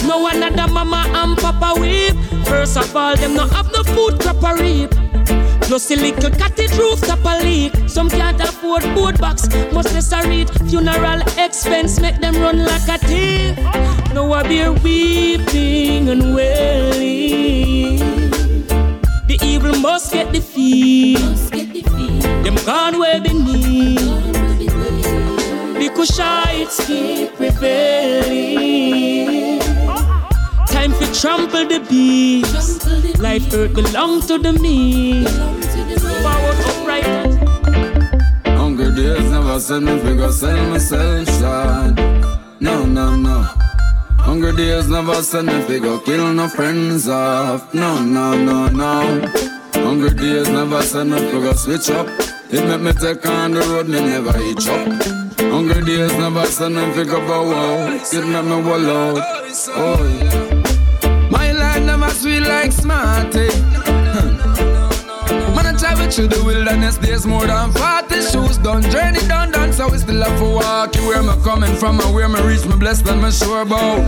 [0.07, 2.17] No another mama and papa weep.
[2.47, 4.91] First of all, them no have no food crop a reap.
[5.63, 7.73] Plus a little cottage roof top a leak.
[7.89, 9.93] Some can't afford board box, must
[10.27, 10.49] read.
[10.71, 13.57] Funeral expense make them run like a thief.
[14.15, 17.99] Now I be weeping and wailing.
[19.29, 21.19] The evil must get defeat.
[22.45, 24.36] Them gone where beneath.
[25.97, 28.81] The Kushites keep rebelling.
[30.67, 33.19] Time for trample the beast.
[33.19, 35.27] Life earth belong to the meek.
[36.21, 37.07] Forward upright.
[38.59, 41.97] Hungry days never send me figure sell myself short.
[42.61, 43.47] No, no, no.
[44.19, 47.73] Hungry days never send me figure kill no friends off.
[47.73, 49.23] No, no, no, no.
[49.73, 52.07] Hungry days never send me figure switch up.
[52.51, 55.26] It make me take on the road, me never hitch up.
[55.67, 58.15] Hungry days never send me figure bow out.
[58.15, 59.19] It make me wall out.
[59.71, 61.29] Oh, yeah.
[61.29, 63.49] My life never sweet like Smarty.
[65.57, 68.83] Man, I travel through the wilderness, there's more than 40 shoes done.
[68.93, 70.95] Journey done, done, so we still have to walk.
[70.95, 74.07] You where me coming from and where me reach, me blessed and me sure about.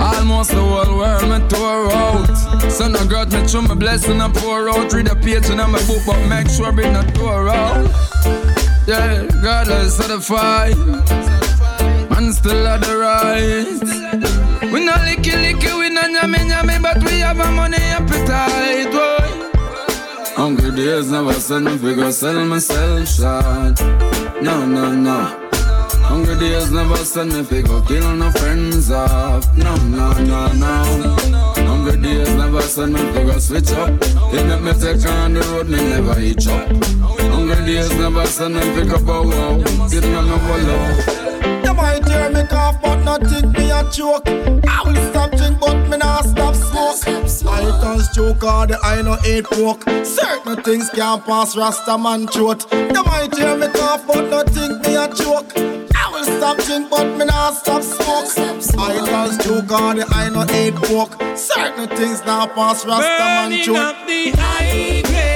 [0.00, 2.72] Almost the whole world me tore out.
[2.72, 4.90] So no grudge me through my blessing I pour out.
[4.94, 8.55] Read the page in my book, but make sure be not tore out.
[8.86, 10.76] Yeah, God is certified.
[12.08, 14.72] Man still at the right.
[14.72, 18.92] We no licky licky, we no nyame nyame, but we have a money appetite.
[18.92, 19.26] Boy.
[20.36, 23.80] Hungry days never send me figure sell myself short.
[24.40, 25.48] No, no, no.
[26.04, 29.44] Hungry days never send me figure kill no friends off.
[29.56, 31.55] No, no, no, no.
[31.86, 33.90] Hungry days never send me figure switch up.
[34.34, 36.66] It make me take on the road, me never hitch up.
[37.30, 39.60] Hungry days never send me figure bow wow.
[39.92, 41.62] It make me follow.
[41.62, 44.26] You might hear me cough, but not think me a joke.
[44.26, 47.06] I will stop drink, but me not stop smoke.
[47.46, 49.84] I can joke all the I no eat pork.
[50.04, 52.66] Certain things can't pass Rasta man throat.
[52.72, 55.85] You might hear me cough, but not think me a joke.
[56.16, 58.30] Will stop drink, but me not stop smoke.
[58.78, 61.12] I can joke all the I no eat pork.
[61.36, 63.76] Certain things now pass Rasta man Burning throat.
[63.76, 65.35] up the high grade.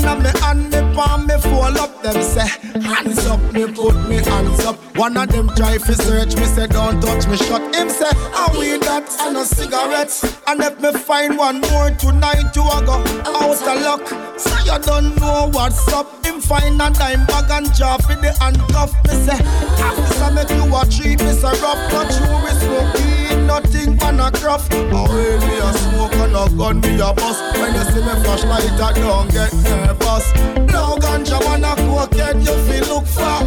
[0.00, 2.02] This cliff me hand, me palm, me fall up.
[2.02, 2.46] Them say,
[2.80, 4.76] hands up, me put me hands up.
[4.96, 7.36] One of them try to search me, say don't touch me.
[7.36, 10.24] Shot him say, I weed that and no cigarettes.
[10.46, 12.96] And if me find one more tonight, you a go
[13.36, 14.38] out of luck.
[14.38, 16.24] So you don't know what's up.
[16.24, 18.92] Him find a dime bag and drop in the handcuff.
[19.04, 19.38] Me say,
[19.84, 24.30] officer make you a treat me say rough, not you we smoking nothing man a
[24.30, 24.72] craft.
[24.72, 27.42] Well, me a smoke and a gun me a bust.
[27.58, 30.26] When you see me flashlight, I don't get nervous.
[30.72, 33.38] No ganja man a cocaine, you feel look for.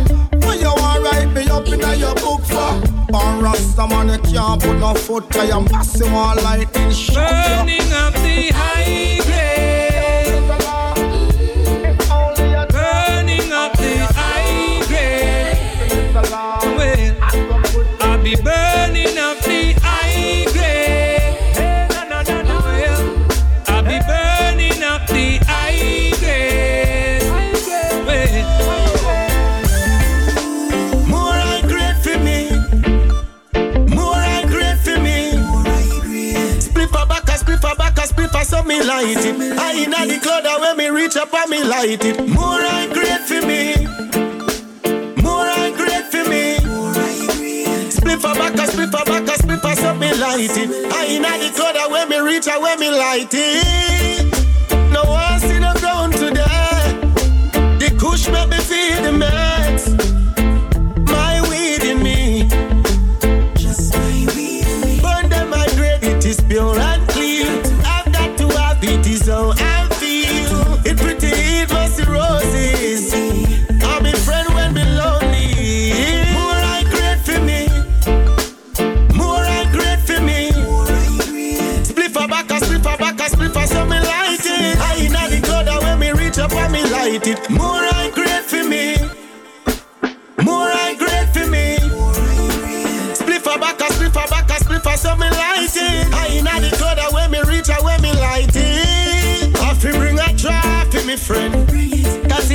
[0.45, 2.71] When you want write me up in your book for.
[3.13, 7.29] One rasta man, you can't put no foot to your massive one lightning shock.
[7.29, 10.43] Burning up the high grade.
[12.75, 15.63] Burning up the high grade.
[18.01, 18.62] I'll be burning
[38.63, 39.59] split me light it.
[39.59, 42.19] I inna the cloud when me reach up and me light it.
[42.29, 43.85] More I great for me.
[45.21, 46.57] More I great for me.
[47.91, 50.69] Split a back, a split a back, a split a so me light it.
[50.91, 54.33] I inna the cloud when me reach and when me light it.
[54.91, 56.99] No one see the ground today.
[57.79, 58.57] The kush make me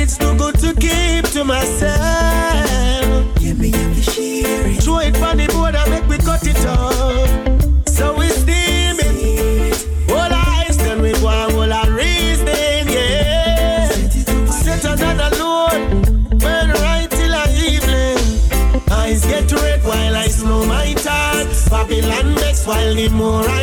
[0.09, 1.91] it's too good to keep to myself.
[3.39, 4.81] Yeah, me to share it.
[4.81, 7.87] Throw it on the board and make me cut it up.
[7.87, 10.09] So we steam it.
[10.09, 13.89] All eyes then we go and all our reasoning, yeah.
[14.49, 16.39] Set another load.
[16.41, 18.17] Burn right till a evening.
[18.89, 21.69] Eyes get red while I slow my thoughts.
[21.69, 23.58] Babylon makes while the more I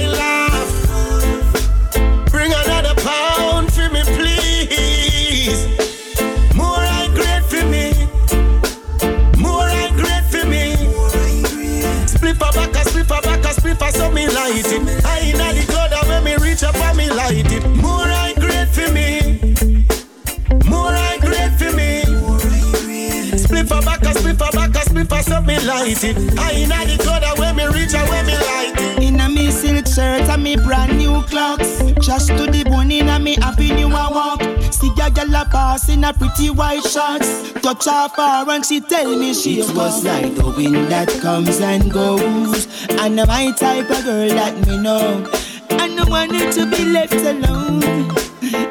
[26.04, 26.38] it.
[26.38, 29.02] I inna the cloud and when me reach and when me light it.
[29.02, 31.82] Inna me silk shirt and me brand new clocks.
[32.00, 34.42] Just to the bone inna me happy new a walk.
[34.72, 37.52] See a gyal a pass in a pretty white shorts.
[37.60, 41.60] Touch her far and she tell me she It was like the wind that comes
[41.60, 42.66] and goes.
[42.90, 45.26] And my type of girl that me know.
[45.70, 47.82] And I wanted to be left alone.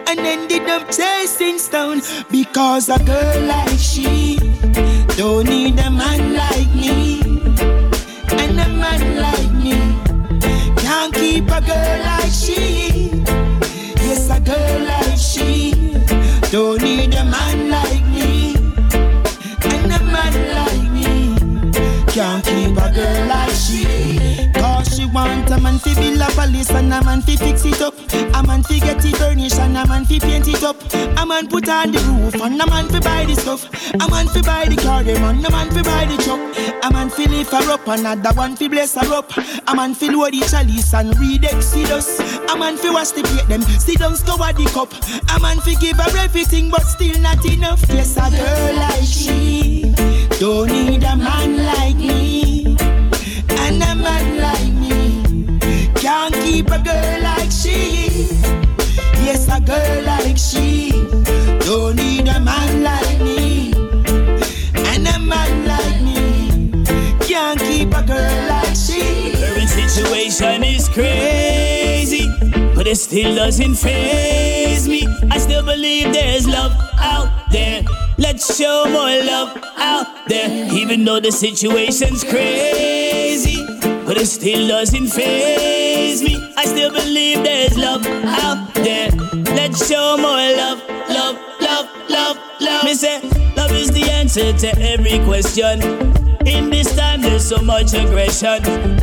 [0.07, 2.01] And ended up chasing stone.
[2.31, 4.37] Because a girl like she
[5.17, 6.34] don't need a man
[11.45, 13.09] keep a girl like she.
[14.01, 15.71] Yes, a girl like she
[16.51, 18.55] don't need a man like me.
[19.63, 21.71] And a man like me
[22.07, 24.51] can't keep a girl like she.
[24.53, 27.81] Cause she want a man fi build a palace and a man fi fix it
[27.81, 27.93] up.
[28.33, 30.77] A man fi get it furnished and a man fi paint it up.
[31.17, 33.69] A man put on the roof and a man fi buy the stuff.
[34.01, 36.39] A man fi buy the car, them and a man fi buy the truck.
[36.83, 39.31] A man fi lift her up, another one fi bless her up.
[39.67, 42.19] A man fi load the chalice and read Exodus.
[42.51, 44.91] A man fi wash the plate, them sit down scour the cup.
[45.35, 47.83] A man fi give her everything, but still not enough.
[47.89, 49.93] Yes, a girl like she
[50.39, 52.75] don't need a man like me,
[53.49, 55.59] and a man like me
[55.95, 58.27] can't keep a girl like she.
[59.23, 60.91] Yes, a girl like she
[61.65, 63.04] don't need a man like
[70.35, 72.27] situation is crazy,
[72.75, 75.07] but it still doesn't phase me.
[75.31, 77.83] I still believe there's love out there.
[78.17, 83.65] Let's show more love out there, even though the situation's crazy.
[84.05, 86.35] But it still doesn't phase me.
[86.57, 89.11] I still believe there's love out there.
[89.55, 92.83] Let's show more love, love, love, love, love.
[92.83, 93.21] Me say,
[93.65, 95.81] love is the answer to every question.
[96.45, 98.61] In this time, there's so much aggression.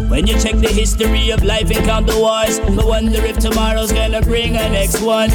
[0.09, 3.93] When you check the history of life and count the wars, but wonder if tomorrow's
[3.93, 5.31] gonna bring a next one.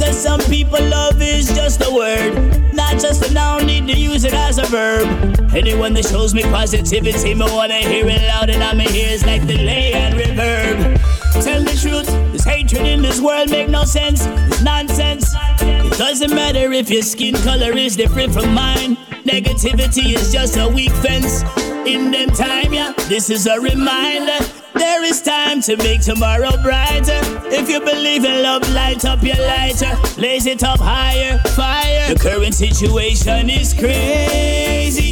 [0.00, 3.66] To some people, love is just a word, not just a noun.
[3.66, 5.08] Need to use it as a verb.
[5.54, 9.56] Anyone that shows me positivity, me wanna hear it loud, and I'm ears like the
[9.56, 11.17] delay and reverb.
[11.42, 14.22] Tell the truth, this hatred in this world make no sense.
[14.26, 15.34] It's nonsense.
[15.60, 18.96] It doesn't matter if your skin color is different from mine.
[19.24, 21.42] Negativity is just a weak fence.
[21.86, 24.44] In them time, yeah, this is a reminder.
[24.74, 27.20] There is time to make tomorrow brighter.
[27.50, 29.96] If you believe in love, light up your lighter.
[30.16, 32.14] Blaze it up higher, fire.
[32.14, 35.07] The current situation is crazy,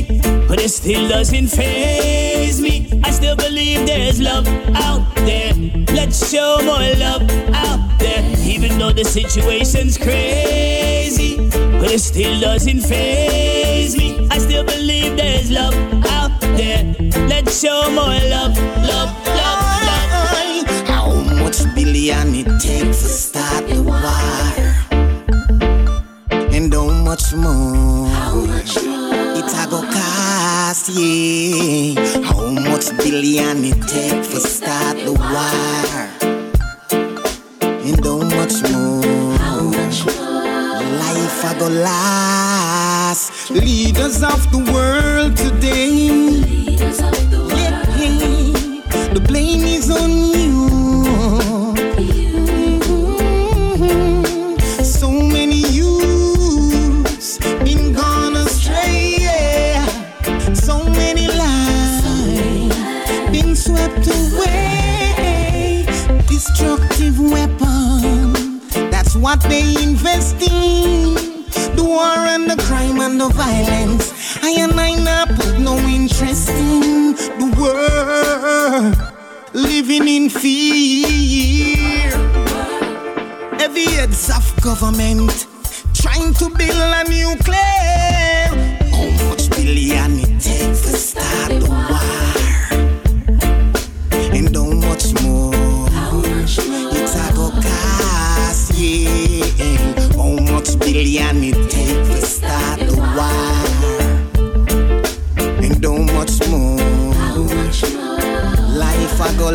[0.56, 2.88] but it still doesn't phase me.
[3.04, 5.52] I still believe there's love out there.
[5.94, 8.24] Let's show more love out there.
[8.40, 11.36] Even though the situation's crazy,
[11.78, 14.26] but it still doesn't phase me.
[14.30, 15.74] I still believe there's love
[16.06, 16.84] out there.
[17.28, 18.56] Let's show more love,
[18.90, 20.88] love, love, love.
[20.88, 21.12] How
[21.42, 24.55] much billion it takes to start the war?
[27.06, 28.98] And how much more?
[29.38, 31.94] It a go cost, yeah.
[32.24, 36.10] How much billion it takes to start the war?
[37.62, 39.02] And how much more?
[40.98, 43.50] Life a go last.
[43.52, 46.08] Leaders of the world today.
[47.54, 50.85] Yeah, the blame is on you.
[67.30, 68.60] Weapon.
[68.90, 71.14] That's what they invest in.
[71.76, 74.12] The war and the crime and the violence.
[74.42, 78.96] I and I not put no interest in the world.
[79.52, 82.12] Living in fear.
[83.60, 85.46] Every heads of government
[85.94, 87.56] trying to build a nuclear.
[88.90, 92.25] How much billion it takes to start the war?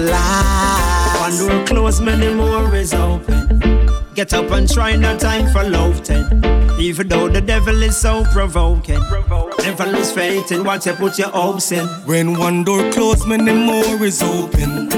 [0.01, 1.19] Life a go last.
[1.19, 3.89] One door closed, many more is open.
[4.15, 6.25] Get up and try, no time for loafing.
[6.79, 8.99] Even though the devil is so provoking.
[9.59, 11.85] Never lose faith in what you put your hopes in.
[12.05, 14.89] When one door closed, many more is open.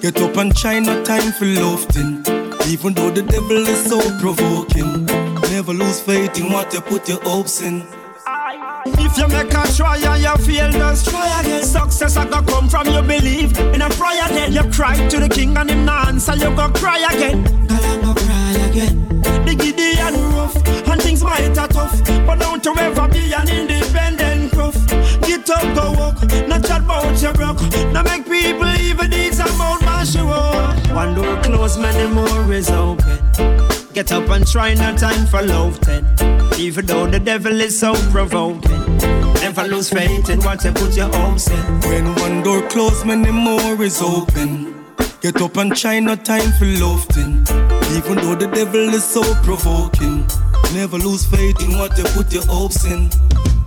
[0.00, 2.24] Get up and try, no time for lofting.
[2.66, 5.06] Even though the devil is so provoking.
[5.50, 7.82] Never lose faith in what you put your hopes in.
[8.86, 11.62] If you make a try and you fail, just try again.
[11.62, 14.28] Success I go come from your belief in a prayer.
[14.28, 16.34] Then you cry to the king and him answer.
[16.36, 17.44] You go cry again.
[17.66, 19.08] Girl, I go cry again.
[19.44, 20.56] The giddy and rough
[20.88, 24.76] and things might are tough, but don't you ever be an independent gruff.
[25.22, 27.60] Get up, go walk, not chat about your broke.
[27.92, 30.26] Now make people even these about my show.
[30.94, 33.73] One door closed, many more is open.
[33.94, 35.78] Get up and try, no time for love.
[36.58, 38.98] Even though the devil is so provoking.
[39.34, 41.80] Never lose faith in what you put your hopes in.
[41.82, 44.84] When one door closed, many more is open.
[45.20, 47.46] Get up and try, no time for lofting.
[47.96, 50.26] Even though the devil is so provoking.
[50.74, 53.10] Never lose faith in what you put your hopes in.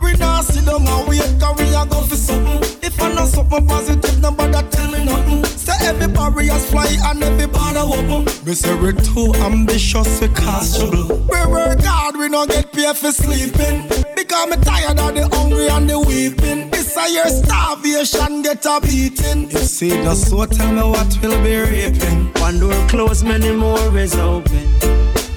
[0.07, 2.63] We not sit down and wait, cause we a go for something.
[2.81, 5.43] If I not something positive, nobody tell me nothing.
[5.43, 8.23] Say every barriers fly and every border open.
[8.45, 11.17] Me say we too ambitious, we cause trouble.
[11.17, 13.83] We work hard, we not get paid for sleeping.
[14.15, 16.69] Because me tired of the hungry and the weeping.
[16.69, 19.51] This a year starvation, get a beating.
[19.51, 22.31] You see, no so, tell me what will be reaping.
[22.41, 24.69] One door closed, many more is open.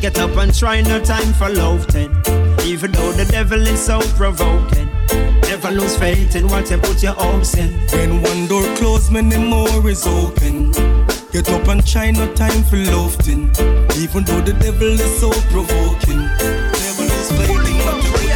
[0.01, 2.15] Get up and try, no time for loafing.
[2.81, 4.89] Even though the devil is so provoking.
[5.43, 7.79] Never lose faith in what you put your hopes in.
[7.93, 10.73] When one door closed, many more is open.
[11.31, 13.51] Get up and try, no time for lofting.
[13.99, 16.25] Even though the devil is so provoking.
[16.25, 18.30] Never lose faith in what you put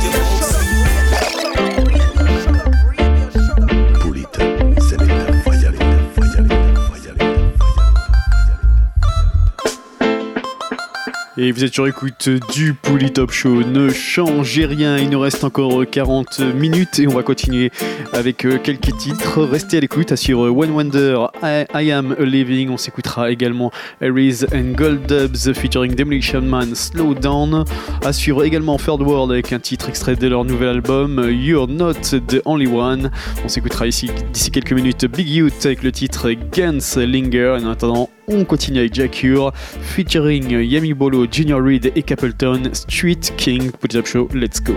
[11.36, 13.64] Et vous êtes sur écoute du Pouli Top Show.
[13.64, 17.72] Ne changez rien, il nous reste encore 40 minutes et on va continuer
[18.12, 19.42] avec euh, quelques titres.
[19.42, 22.70] Restez à l'écoute sur One Wonder, I, Am a Living.
[22.70, 27.64] On s'écoutera également Aries and Gold Dubs featuring Demolition Man, Slow Down.
[28.04, 31.94] Assure également Third World avec un titre extrait de leur nouvel album You're Not
[32.28, 33.10] the Only One.
[33.44, 37.58] On s'écoutera ici d'ici quelques minutes Big Youth avec le titre Gans Linger.
[37.60, 43.20] En attendant, on continue avec Jack Hure featuring Yami Bolo, Junior Reed et Capleton, Street
[43.36, 43.70] King.
[43.72, 44.74] Put Up Show, let's go.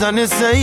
[0.00, 0.59] pisar aí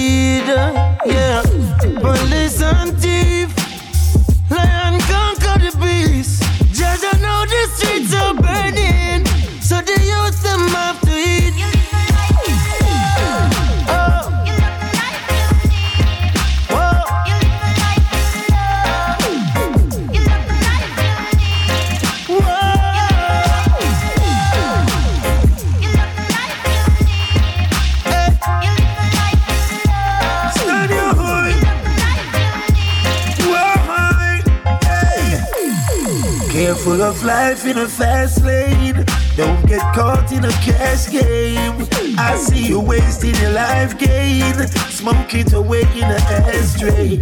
[37.18, 39.06] of life in a fast lane.
[39.36, 41.88] Don't get caught in a cash game.
[42.18, 44.54] I see you wasting your life gain.
[44.90, 46.20] Smoke it away in a
[46.54, 47.18] ashtray.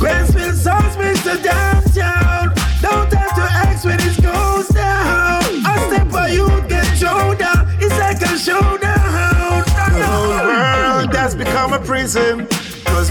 [0.00, 1.42] Gransfield South Mr.
[1.42, 2.54] Downtown.
[2.80, 5.42] Don't have to ask when it goes down.
[5.66, 7.66] A step of you get thrown down.
[7.80, 9.64] It's like a showdown.
[9.76, 12.48] The whole world has become a prison.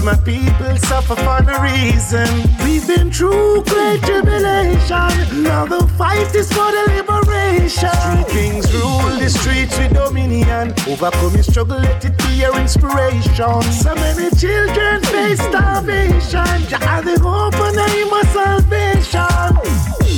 [0.00, 2.26] Cause my people suffer for no reason.
[2.64, 5.42] We've been through great tribulation.
[5.42, 7.90] Now the fight is for the liberation.
[7.90, 10.72] Street kings rule the streets with dominion.
[10.88, 13.62] Overcome your struggle, let it be your inspiration.
[13.62, 16.46] So many children face starvation.
[16.70, 19.20] Jah are the hope and aim of salvation.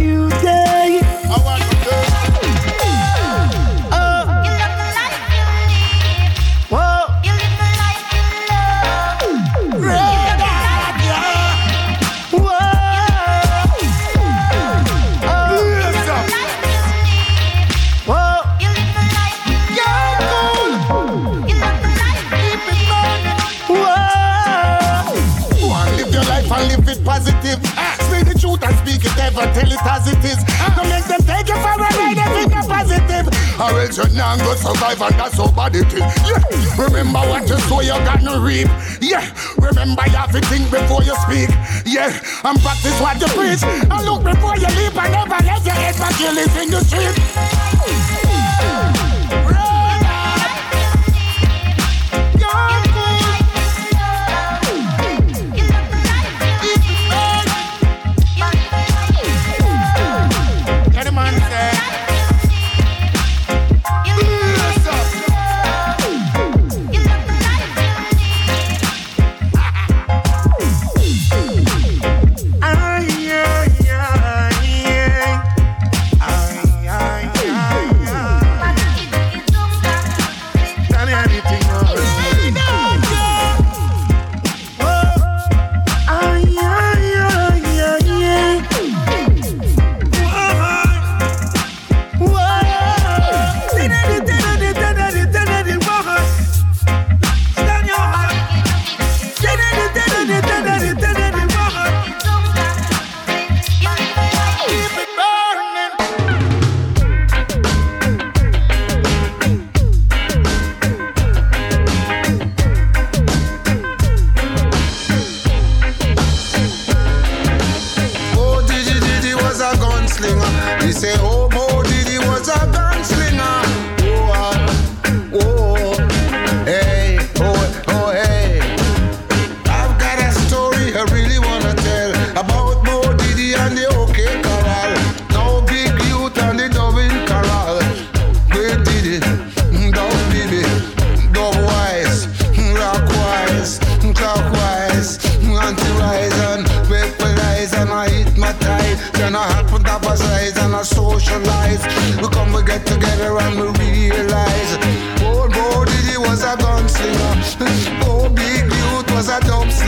[33.72, 36.00] Or you're not gonna survive and that's how bad it is.
[36.00, 36.42] Yeah.
[36.76, 38.68] Remember what you sow, you got no reap.
[39.00, 39.24] Yeah.
[39.56, 41.48] Remember you have to think before you speak.
[41.86, 42.12] Yeah.
[42.44, 43.62] And practice what you preach.
[43.64, 46.84] And look before you leap and never let your head back kill it in the
[46.84, 47.18] street.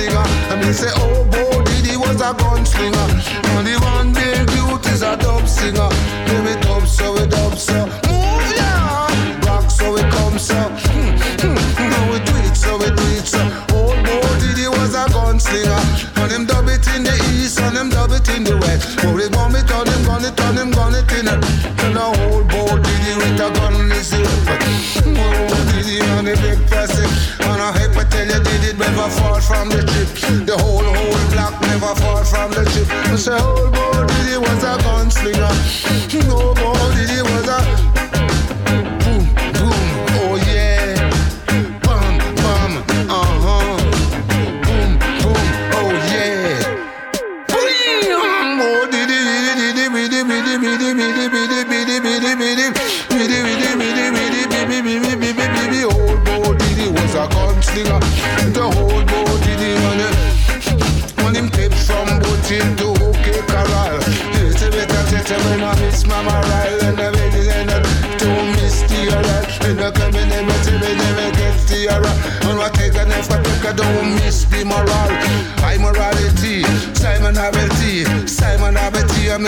[0.05, 0.25] singer.
[0.51, 3.09] And me say, oh, Bo Diddley was a gunslinger.
[3.57, 5.89] and the one big youth is a dub singer.
[6.27, 7.84] Baby, dub so, we dub so.
[33.27, 33.64] myself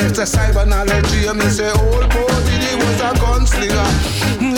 [0.08, 1.28] It's a cybernology.
[1.28, 3.90] I mean, say old body, he was a gunslinger.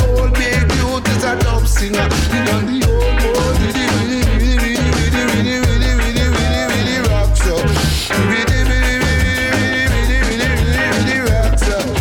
[0.05, 2.05] Old big beauty is a dub singer.
[2.53, 7.65] And the old body, really, really, really, really, really, really, really, really, really rocks up.
[8.29, 11.97] Really, really, really, really, really, really, really rocks up.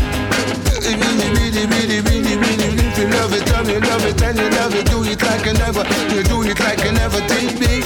[0.83, 4.49] Really, really, really, really, really, if you love it, tell me love it, tell you
[4.59, 7.76] love it, do it like you never, you do it like you never did.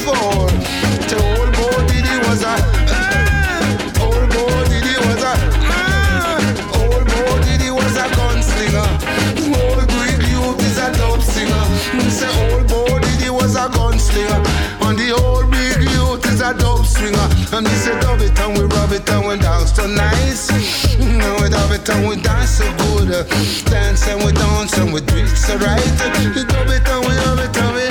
[23.70, 25.80] Dance and we dance and we drinks so right.
[26.22, 27.86] You do it and we love it and we.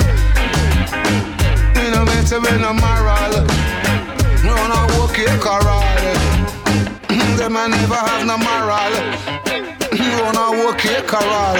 [1.75, 3.33] We no better we no moral.
[4.43, 5.81] We wanna walk your corral.
[7.37, 8.93] Them I never have no moral.
[9.91, 11.57] We wanna walk your corral.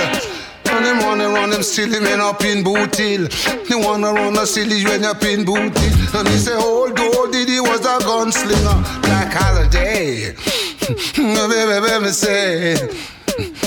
[0.74, 4.84] And them run around them silly men up in boot They wanna run the silly
[4.86, 6.20] when up in boot hill.
[6.20, 9.02] And he say, oh, old old diddy was a gunslinger.
[9.02, 10.34] Black holiday.
[11.16, 13.11] baby, baby, say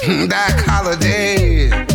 [0.07, 1.94] that holiday.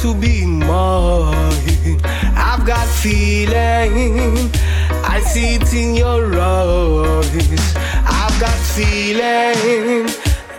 [0.00, 2.00] To be mine.
[2.36, 4.50] I've got feeling.
[5.04, 7.74] I see it in your eyes.
[8.06, 10.06] I've got feeling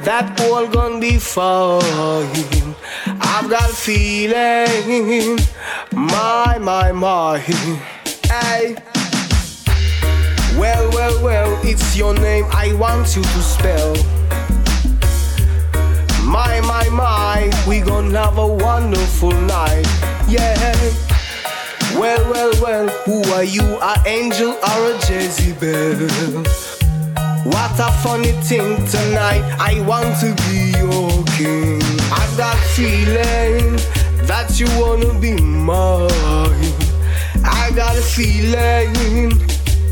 [0.03, 2.76] that all gonna be fine.
[3.22, 5.40] I've got feeling.
[5.91, 7.40] My, my, my.
[7.40, 8.76] Hey.
[10.57, 14.14] Well, well, well, it's your name I want you to spell.
[16.95, 19.85] My, we gonna have a wonderful night.
[20.30, 20.55] Yeah.
[21.99, 26.07] Well, well, well, who are you, an angel or a Jezebel?
[27.43, 31.81] What a funny thing tonight, I want to be your king.
[32.13, 33.76] I've got feeling
[34.26, 36.09] that you wanna be mine.
[37.43, 39.34] I got a feeling,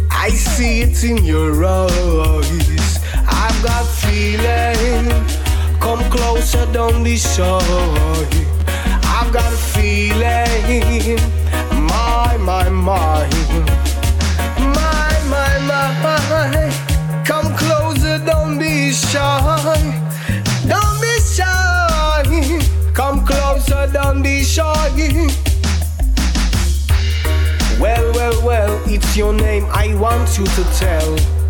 [0.09, 2.99] I see it in your eyes.
[3.27, 5.32] I've got feeling,
[5.95, 7.59] come closer, don't be shy.
[9.15, 11.19] I've got a feeling,
[11.85, 13.29] my, my, my,
[14.73, 17.23] my, my, my.
[17.25, 19.93] Come closer, don't be shy.
[20.67, 22.59] Don't be shy.
[22.95, 24.89] Come closer, don't be shy.
[27.79, 31.42] Well, well, well, it's your name I want you to tell.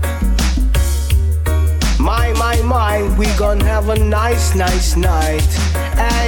[2.03, 5.53] My, my, my, we gonna have a nice, nice night.
[5.95, 6.27] Hey.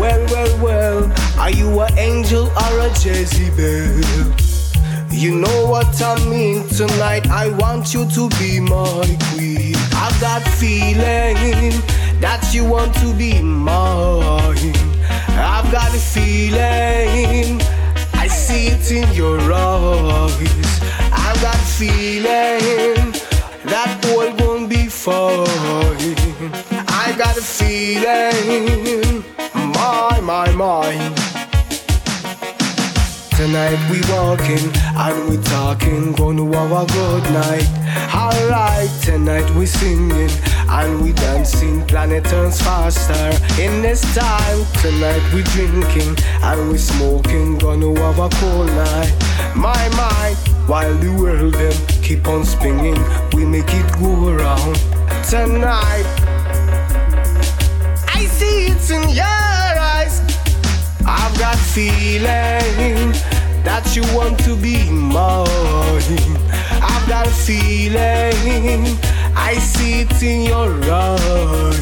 [0.00, 4.00] Well, well, well, are you an angel or a Jezebel?
[5.10, 7.28] You know what I mean tonight.
[7.28, 9.76] I want you to be my queen.
[9.92, 11.76] I've got a feeling
[12.20, 14.74] that you want to be mine.
[15.36, 17.60] I've got a feeling.
[18.14, 20.80] I see it in your eyes.
[21.12, 23.13] I've got a feeling
[23.74, 25.48] that all gonna be fine.
[26.86, 29.24] I got a feeling,
[29.74, 30.92] my, my, my.
[33.36, 34.70] Tonight we walking
[35.04, 37.68] and we talking, gonna have a good night.
[38.14, 40.30] Alright, tonight we singing
[40.68, 43.26] and we dancing, planet turns faster.
[43.60, 49.12] In this time, tonight we drinking and we smoking, gonna have a cool night.
[49.56, 50.36] My mind,
[50.68, 52.98] while the world them keep on spinning,
[53.32, 54.76] we make it go around.
[55.24, 56.04] Tonight,
[58.12, 60.20] I see it in your eyes.
[61.06, 63.12] I've got feeling
[63.64, 65.48] that you want to be mine.
[66.92, 68.98] I've got feeling
[69.34, 71.80] I see it in your eyes.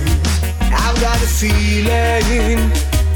[0.70, 2.70] I've got a feeling.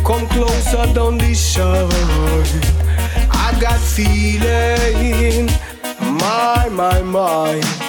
[0.05, 1.89] Come closer, don't be shy.
[3.31, 5.49] I've got feeling.
[6.19, 7.86] My, my, my.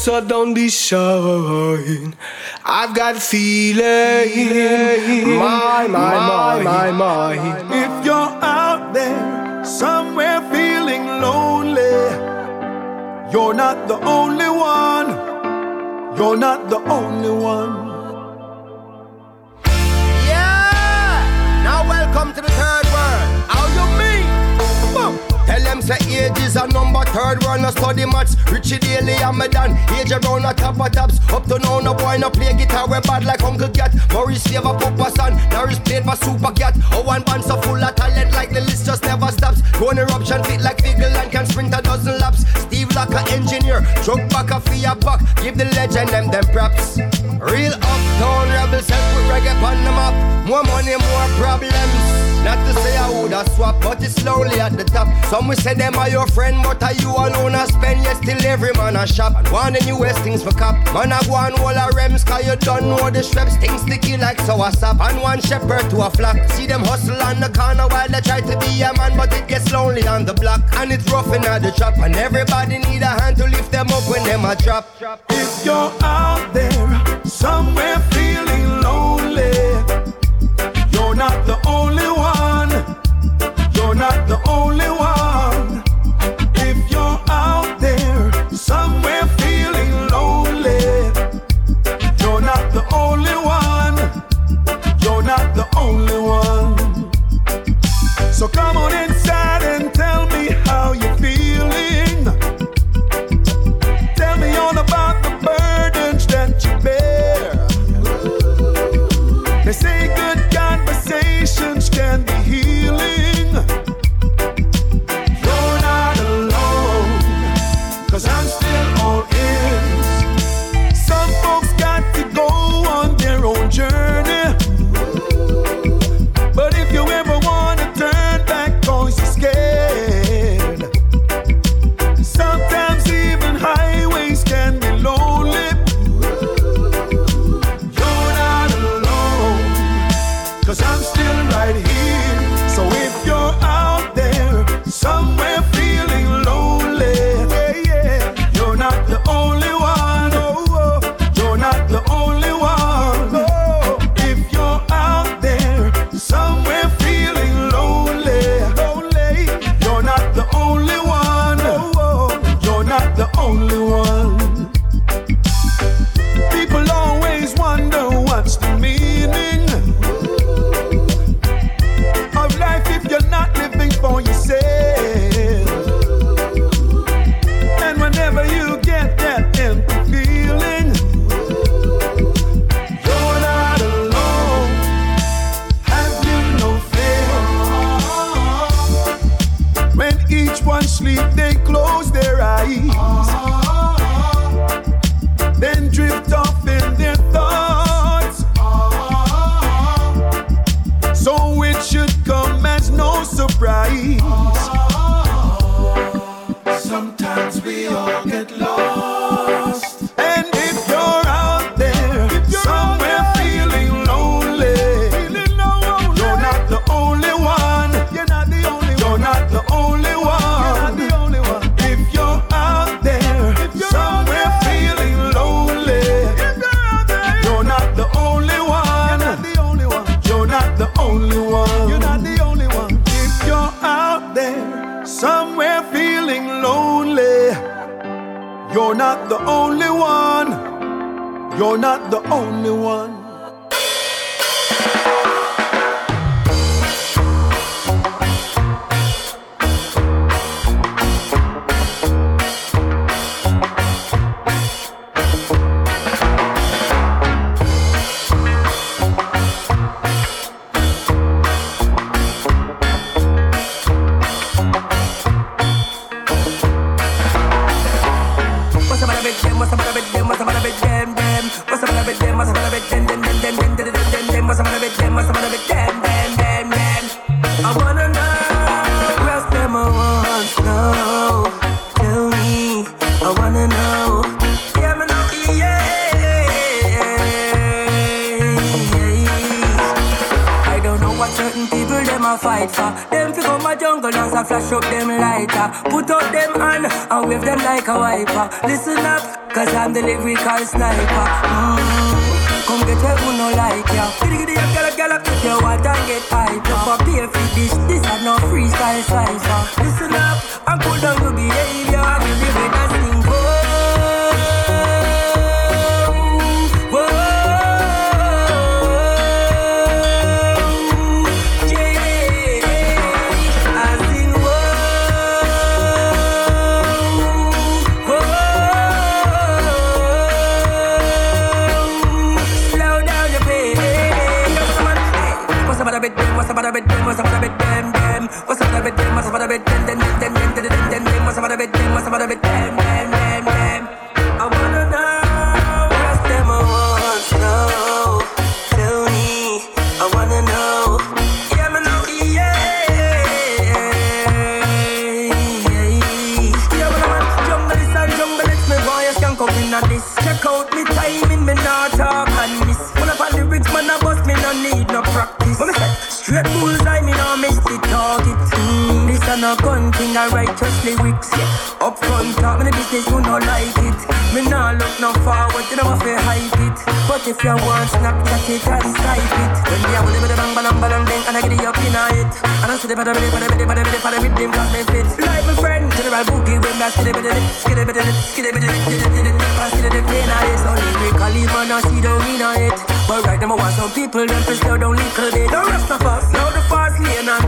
[0.00, 2.12] Closer, don't be shy.
[2.64, 3.78] I've got a feeling.
[5.38, 7.34] My, my, my, my, my.
[7.82, 11.96] If you're out there somewhere feeling lonely,
[13.32, 15.08] you're not the only one.
[16.16, 17.72] You're not the only one.
[20.30, 21.62] Yeah!
[21.64, 23.26] Now welcome to the third world.
[23.52, 24.26] How you mean?
[24.94, 25.14] Boom.
[25.46, 29.38] Tell them say age is a number third world no study much Richie Daley and
[29.38, 31.18] me done Age around the top of tops.
[31.32, 34.76] Up to now no boy no play guitar We bad like Uncle Cat Maurice Favor
[34.76, 38.50] Papa Son Norris played for Super Cat Oh one band so full of talent Like
[38.50, 39.62] the list just never stops.
[39.80, 42.44] One eruption fit like Figgle and can sprint a dozen laps.
[42.62, 46.98] Steve Locker engineer Drug back a fear back Give the legend them them props.
[47.40, 50.14] Real uptown rebels help with reggae on the map.
[50.46, 52.20] More money more problems.
[52.44, 55.08] Not to say I woulda swap, but it's slowly at the top.
[55.26, 58.02] Some will say them are your friend, but are you alone a spend?
[58.02, 59.34] Yes, still every man a shop.
[59.36, 60.74] And one the newest things for cop.
[60.92, 63.56] Man a go on all a rems, cause you don't know the straps.
[63.56, 65.00] Things sticky like sour sap.
[65.00, 66.36] And one shepherd to a flock.
[66.50, 69.46] See them hustle on the corner while they try to be a man, but it
[69.48, 70.60] gets lonely on the block.
[70.74, 71.98] And it's rough in the trap.
[71.98, 74.88] And everybody need a hand to lift them up when them a drop.
[75.30, 78.49] If you're out there somewhere feeling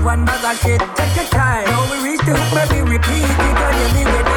[0.02, 0.80] one bag of shit.
[0.96, 1.64] Take your time.
[1.66, 4.31] Now we reach the hook, maybe repeat it need it.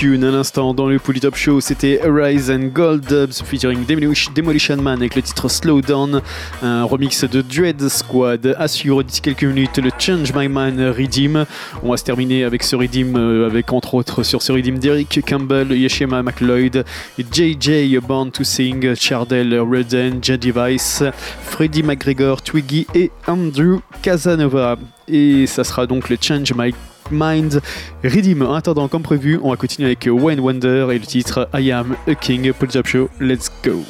[0.00, 1.60] Tune à l'instant dans le Polytop Show.
[1.60, 6.22] C'était Rise and Gold Dubs featuring Demolish- Demolition Man avec le titre Slow Down,
[6.62, 8.56] un remix de Dread Squad.
[8.58, 11.44] À suivre d'ici quelques minutes le Change My Man Redeem.
[11.82, 15.20] On va se terminer avec ce Redeem, euh, avec entre autres sur ce Redeem Derek
[15.28, 16.82] Campbell, Yeshema McLeod,
[17.18, 21.02] JJ Born to Sing, Chardell Redden, Jedi Vice,
[21.42, 24.78] Freddie McGregor, Twiggy et Andrew Casanova.
[25.08, 26.72] Et ça sera donc le Change My
[27.10, 27.60] Mind
[28.04, 28.42] Redeem.
[28.42, 31.96] En attendant, comme prévu, on va continuer avec Wayne Wonder et le titre I Am
[32.06, 32.48] a King.
[32.48, 33.84] Up Show, let's go.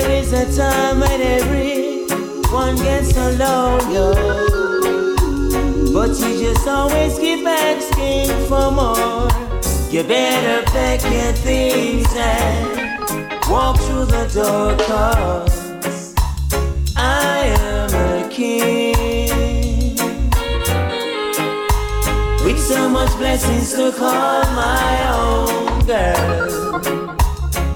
[0.00, 4.12] There is a time when everyone gets alone, yo.
[5.92, 9.28] But you just always keep asking for more.
[9.90, 16.14] You better pack your things and walk through the door, cause
[16.96, 17.38] I
[17.70, 19.96] am a king.
[22.44, 26.97] With so much blessings to call my own girl.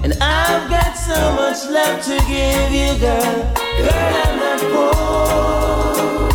[0.05, 3.55] And I've got so much love to give you, girl.
[3.79, 6.27] Girl, I'm not poor.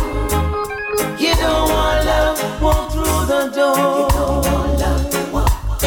[1.18, 3.76] You don't want love, walk through the door.
[3.76, 5.82] You don't want love, walk.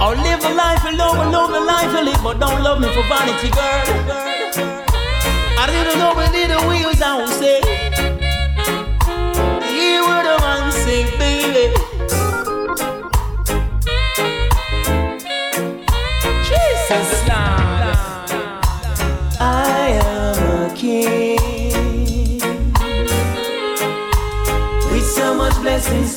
[0.00, 3.02] Or live a life and love the life you live, but don't love me for
[3.12, 3.86] vanity, girl.
[5.58, 7.91] I didn't know when the wheels I won't say.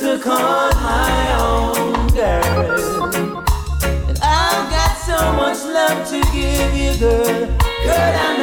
[0.06, 3.06] To call my own girl.
[4.08, 7.46] And I've got so much love to give you, girl.
[7.84, 8.35] Girl, I'm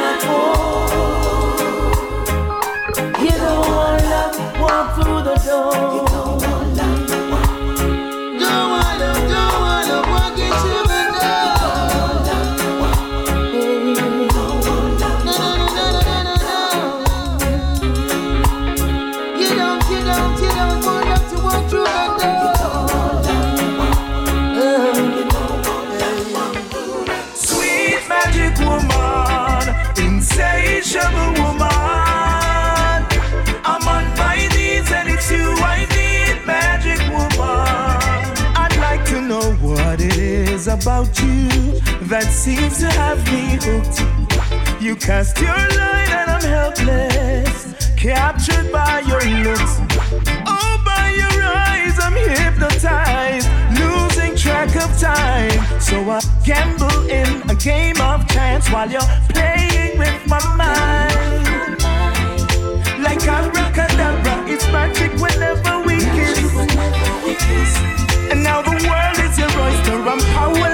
[42.14, 43.98] that seems to have me hooked.
[44.80, 49.82] You cast your light and I'm helpless, captured by your looks.
[50.46, 53.50] Oh, by your eyes, I'm hypnotized,
[53.80, 55.58] losing track of time.
[55.80, 61.82] So I gamble in a game of chance while you're playing with my mind.
[63.02, 66.54] Like Like abracadabra, it's magic whenever we kiss.
[68.30, 69.98] And now the world is your oyster.
[70.08, 70.73] I'm powerless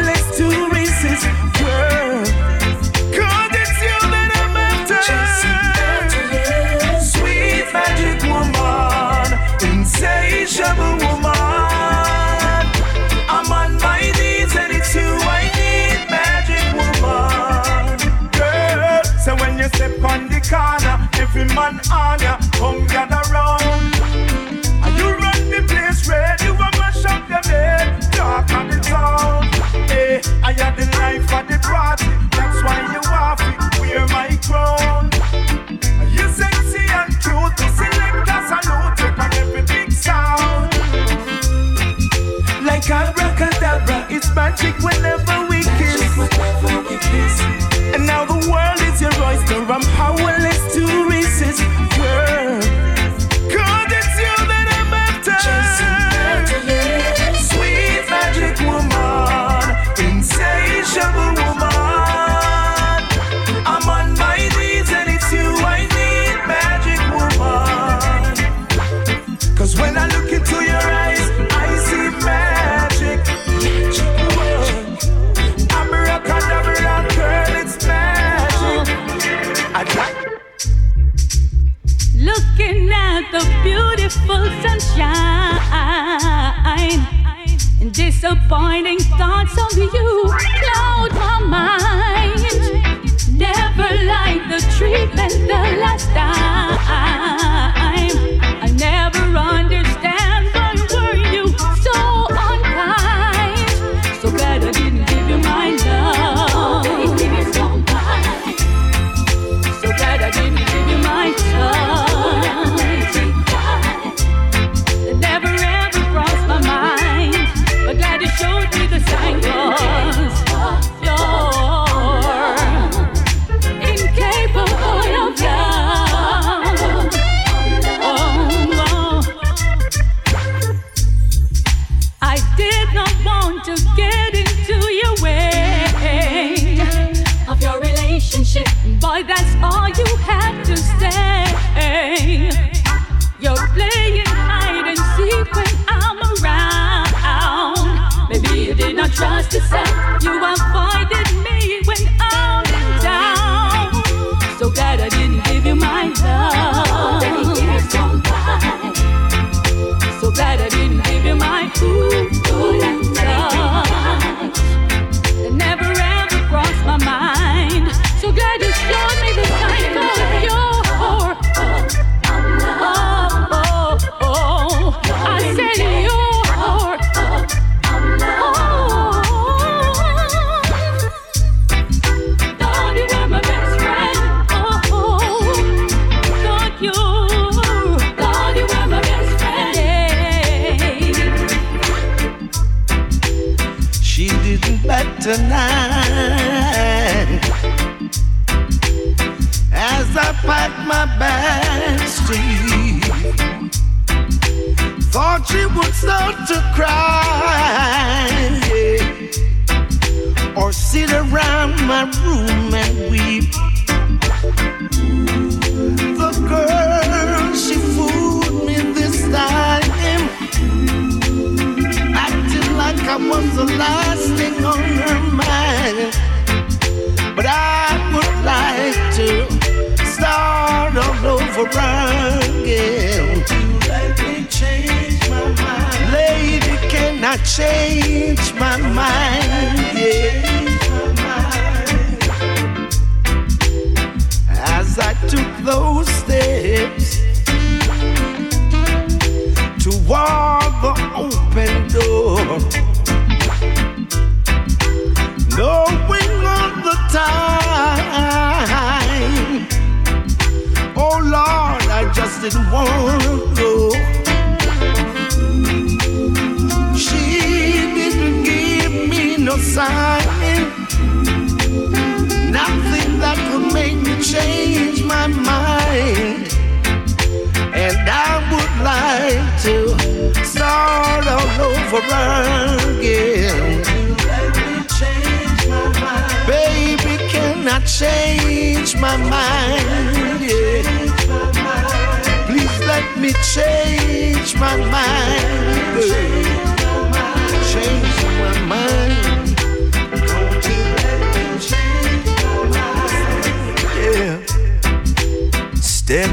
[88.20, 90.19] disappointing thoughts of you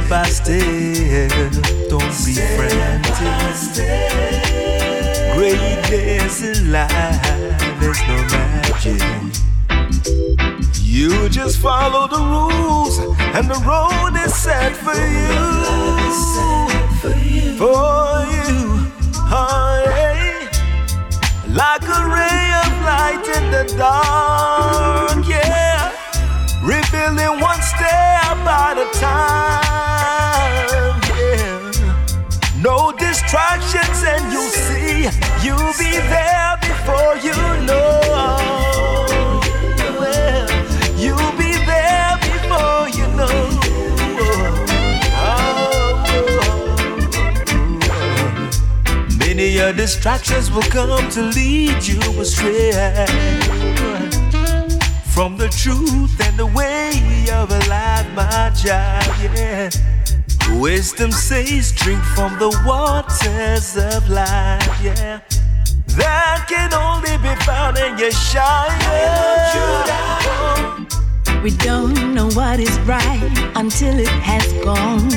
[0.07, 1.51] Step by step,
[1.89, 3.83] don't be frantic.
[5.35, 6.89] Greatness in life,
[7.81, 9.01] there's no magic.
[10.81, 12.99] You just follow the rules,
[13.35, 15.35] and the road is set for you.
[17.57, 18.87] For you,
[19.29, 20.47] yeah.
[21.49, 25.66] like a ray of light in the dark, yeah.
[27.07, 30.67] Revealing one step at a time,
[31.15, 32.61] yeah.
[32.61, 35.09] No distractions, and you'll see
[35.41, 37.35] you'll be there before you
[37.65, 38.01] know.
[40.97, 43.37] You'll be there before you know.
[49.19, 52.71] Many your distractions will come to lead you astray
[55.17, 56.91] from the truth and the way
[57.33, 59.33] of life, my child.
[59.33, 59.67] Yeah.
[60.61, 64.61] Wisdom says, drink from the waters of life.
[64.79, 65.21] Yeah.
[65.97, 68.77] That can only be found in your shine.
[71.41, 75.09] We don't know what is right until it has gone.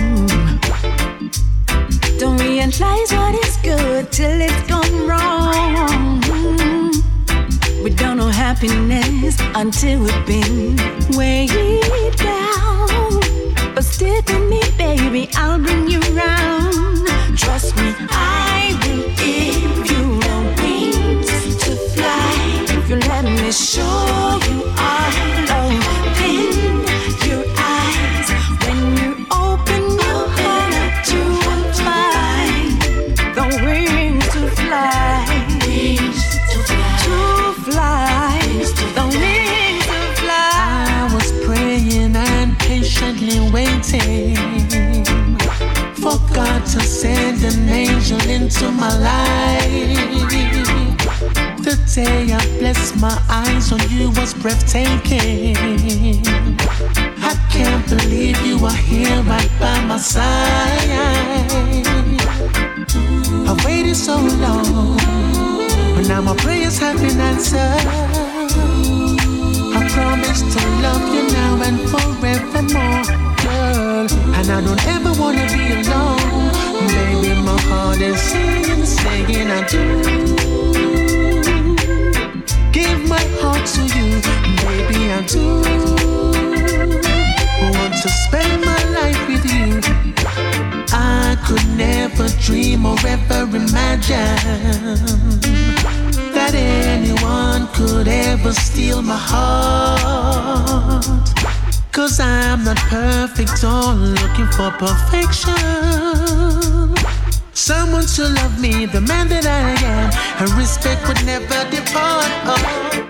[2.18, 6.29] Don't realize what is good till it's gone wrong.
[7.82, 10.76] We don't know happiness until we've been
[11.16, 13.20] weighed down.
[13.74, 17.06] But stick with me, baby, I'll bring you round.
[17.38, 22.66] Trust me, I will give you the wings to fly.
[22.68, 25.79] If you let me show you all open
[46.42, 49.68] God to send an angel into my life.
[51.66, 55.54] The day I blessed my eyes on you was breathtaking.
[57.30, 60.88] I can't believe you are here right by my side.
[63.50, 64.96] I waited so long,
[65.94, 67.86] but now my prayers have been answered.
[69.76, 73.04] I promise to love you now and forevermore,
[74.08, 74.34] girl.
[74.34, 76.52] And I don't ever wanna be alone.
[76.88, 79.84] Baby, my heart is singing, singing, I do.
[82.72, 84.20] Give my heart to you,
[84.64, 85.46] baby, I do.
[87.72, 89.68] Want to spend my life with you.
[90.92, 95.00] I could never dream or ever imagine
[96.34, 100.60] that anyone could ever steal my heart.
[101.92, 105.54] Cause I'm not perfect or looking for perfection.
[107.52, 110.10] Someone to love me, the man that I am,
[110.40, 112.30] and respect would never depart.
[112.46, 113.09] Oh.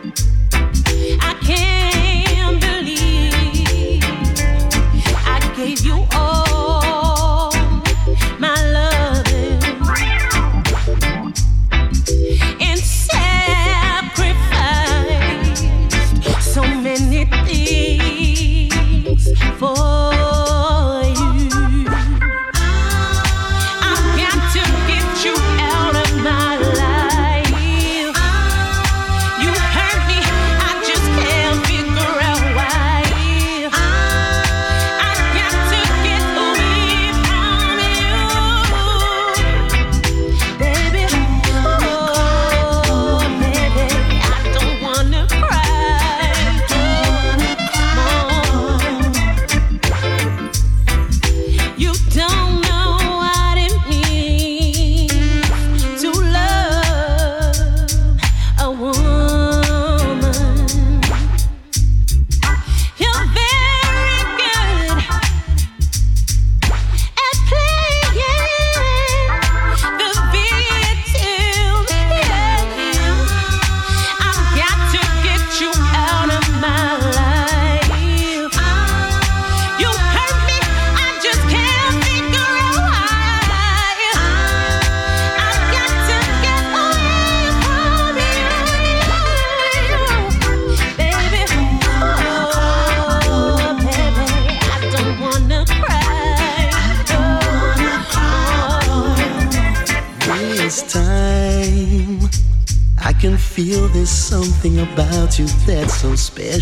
[106.21, 106.60] space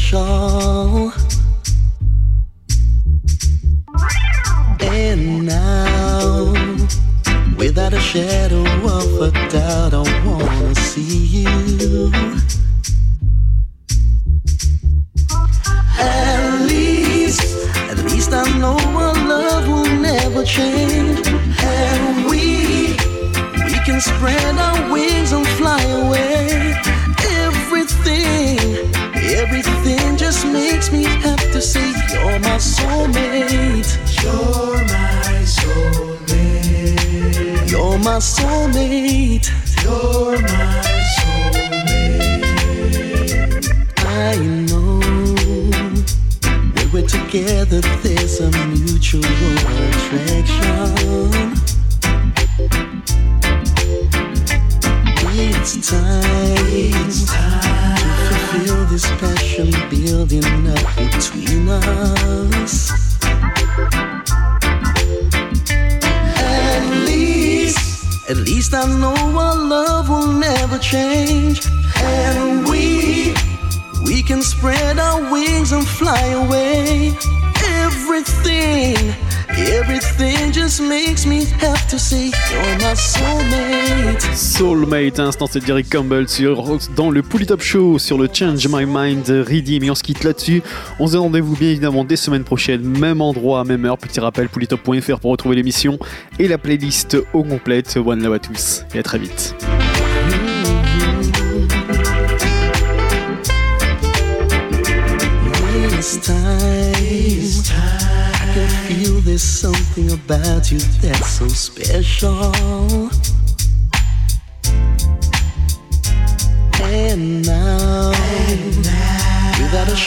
[85.47, 89.85] c'est Derek Campbell sur, dans le Pouli Top Show sur le Change My Mind Redeem.
[89.85, 90.63] Et on se quitte là-dessus.
[90.99, 93.99] On se donne rendez-vous bien évidemment des semaines prochaines, même endroit, même heure.
[93.99, 95.99] Petit rappel, poulitop.fr pour retrouver l'émission
[96.39, 97.97] et la playlist au complète.
[97.97, 99.55] One love à tous et à très vite.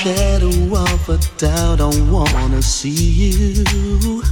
[0.04, 4.24] shadow of a doubt, I wanna see you.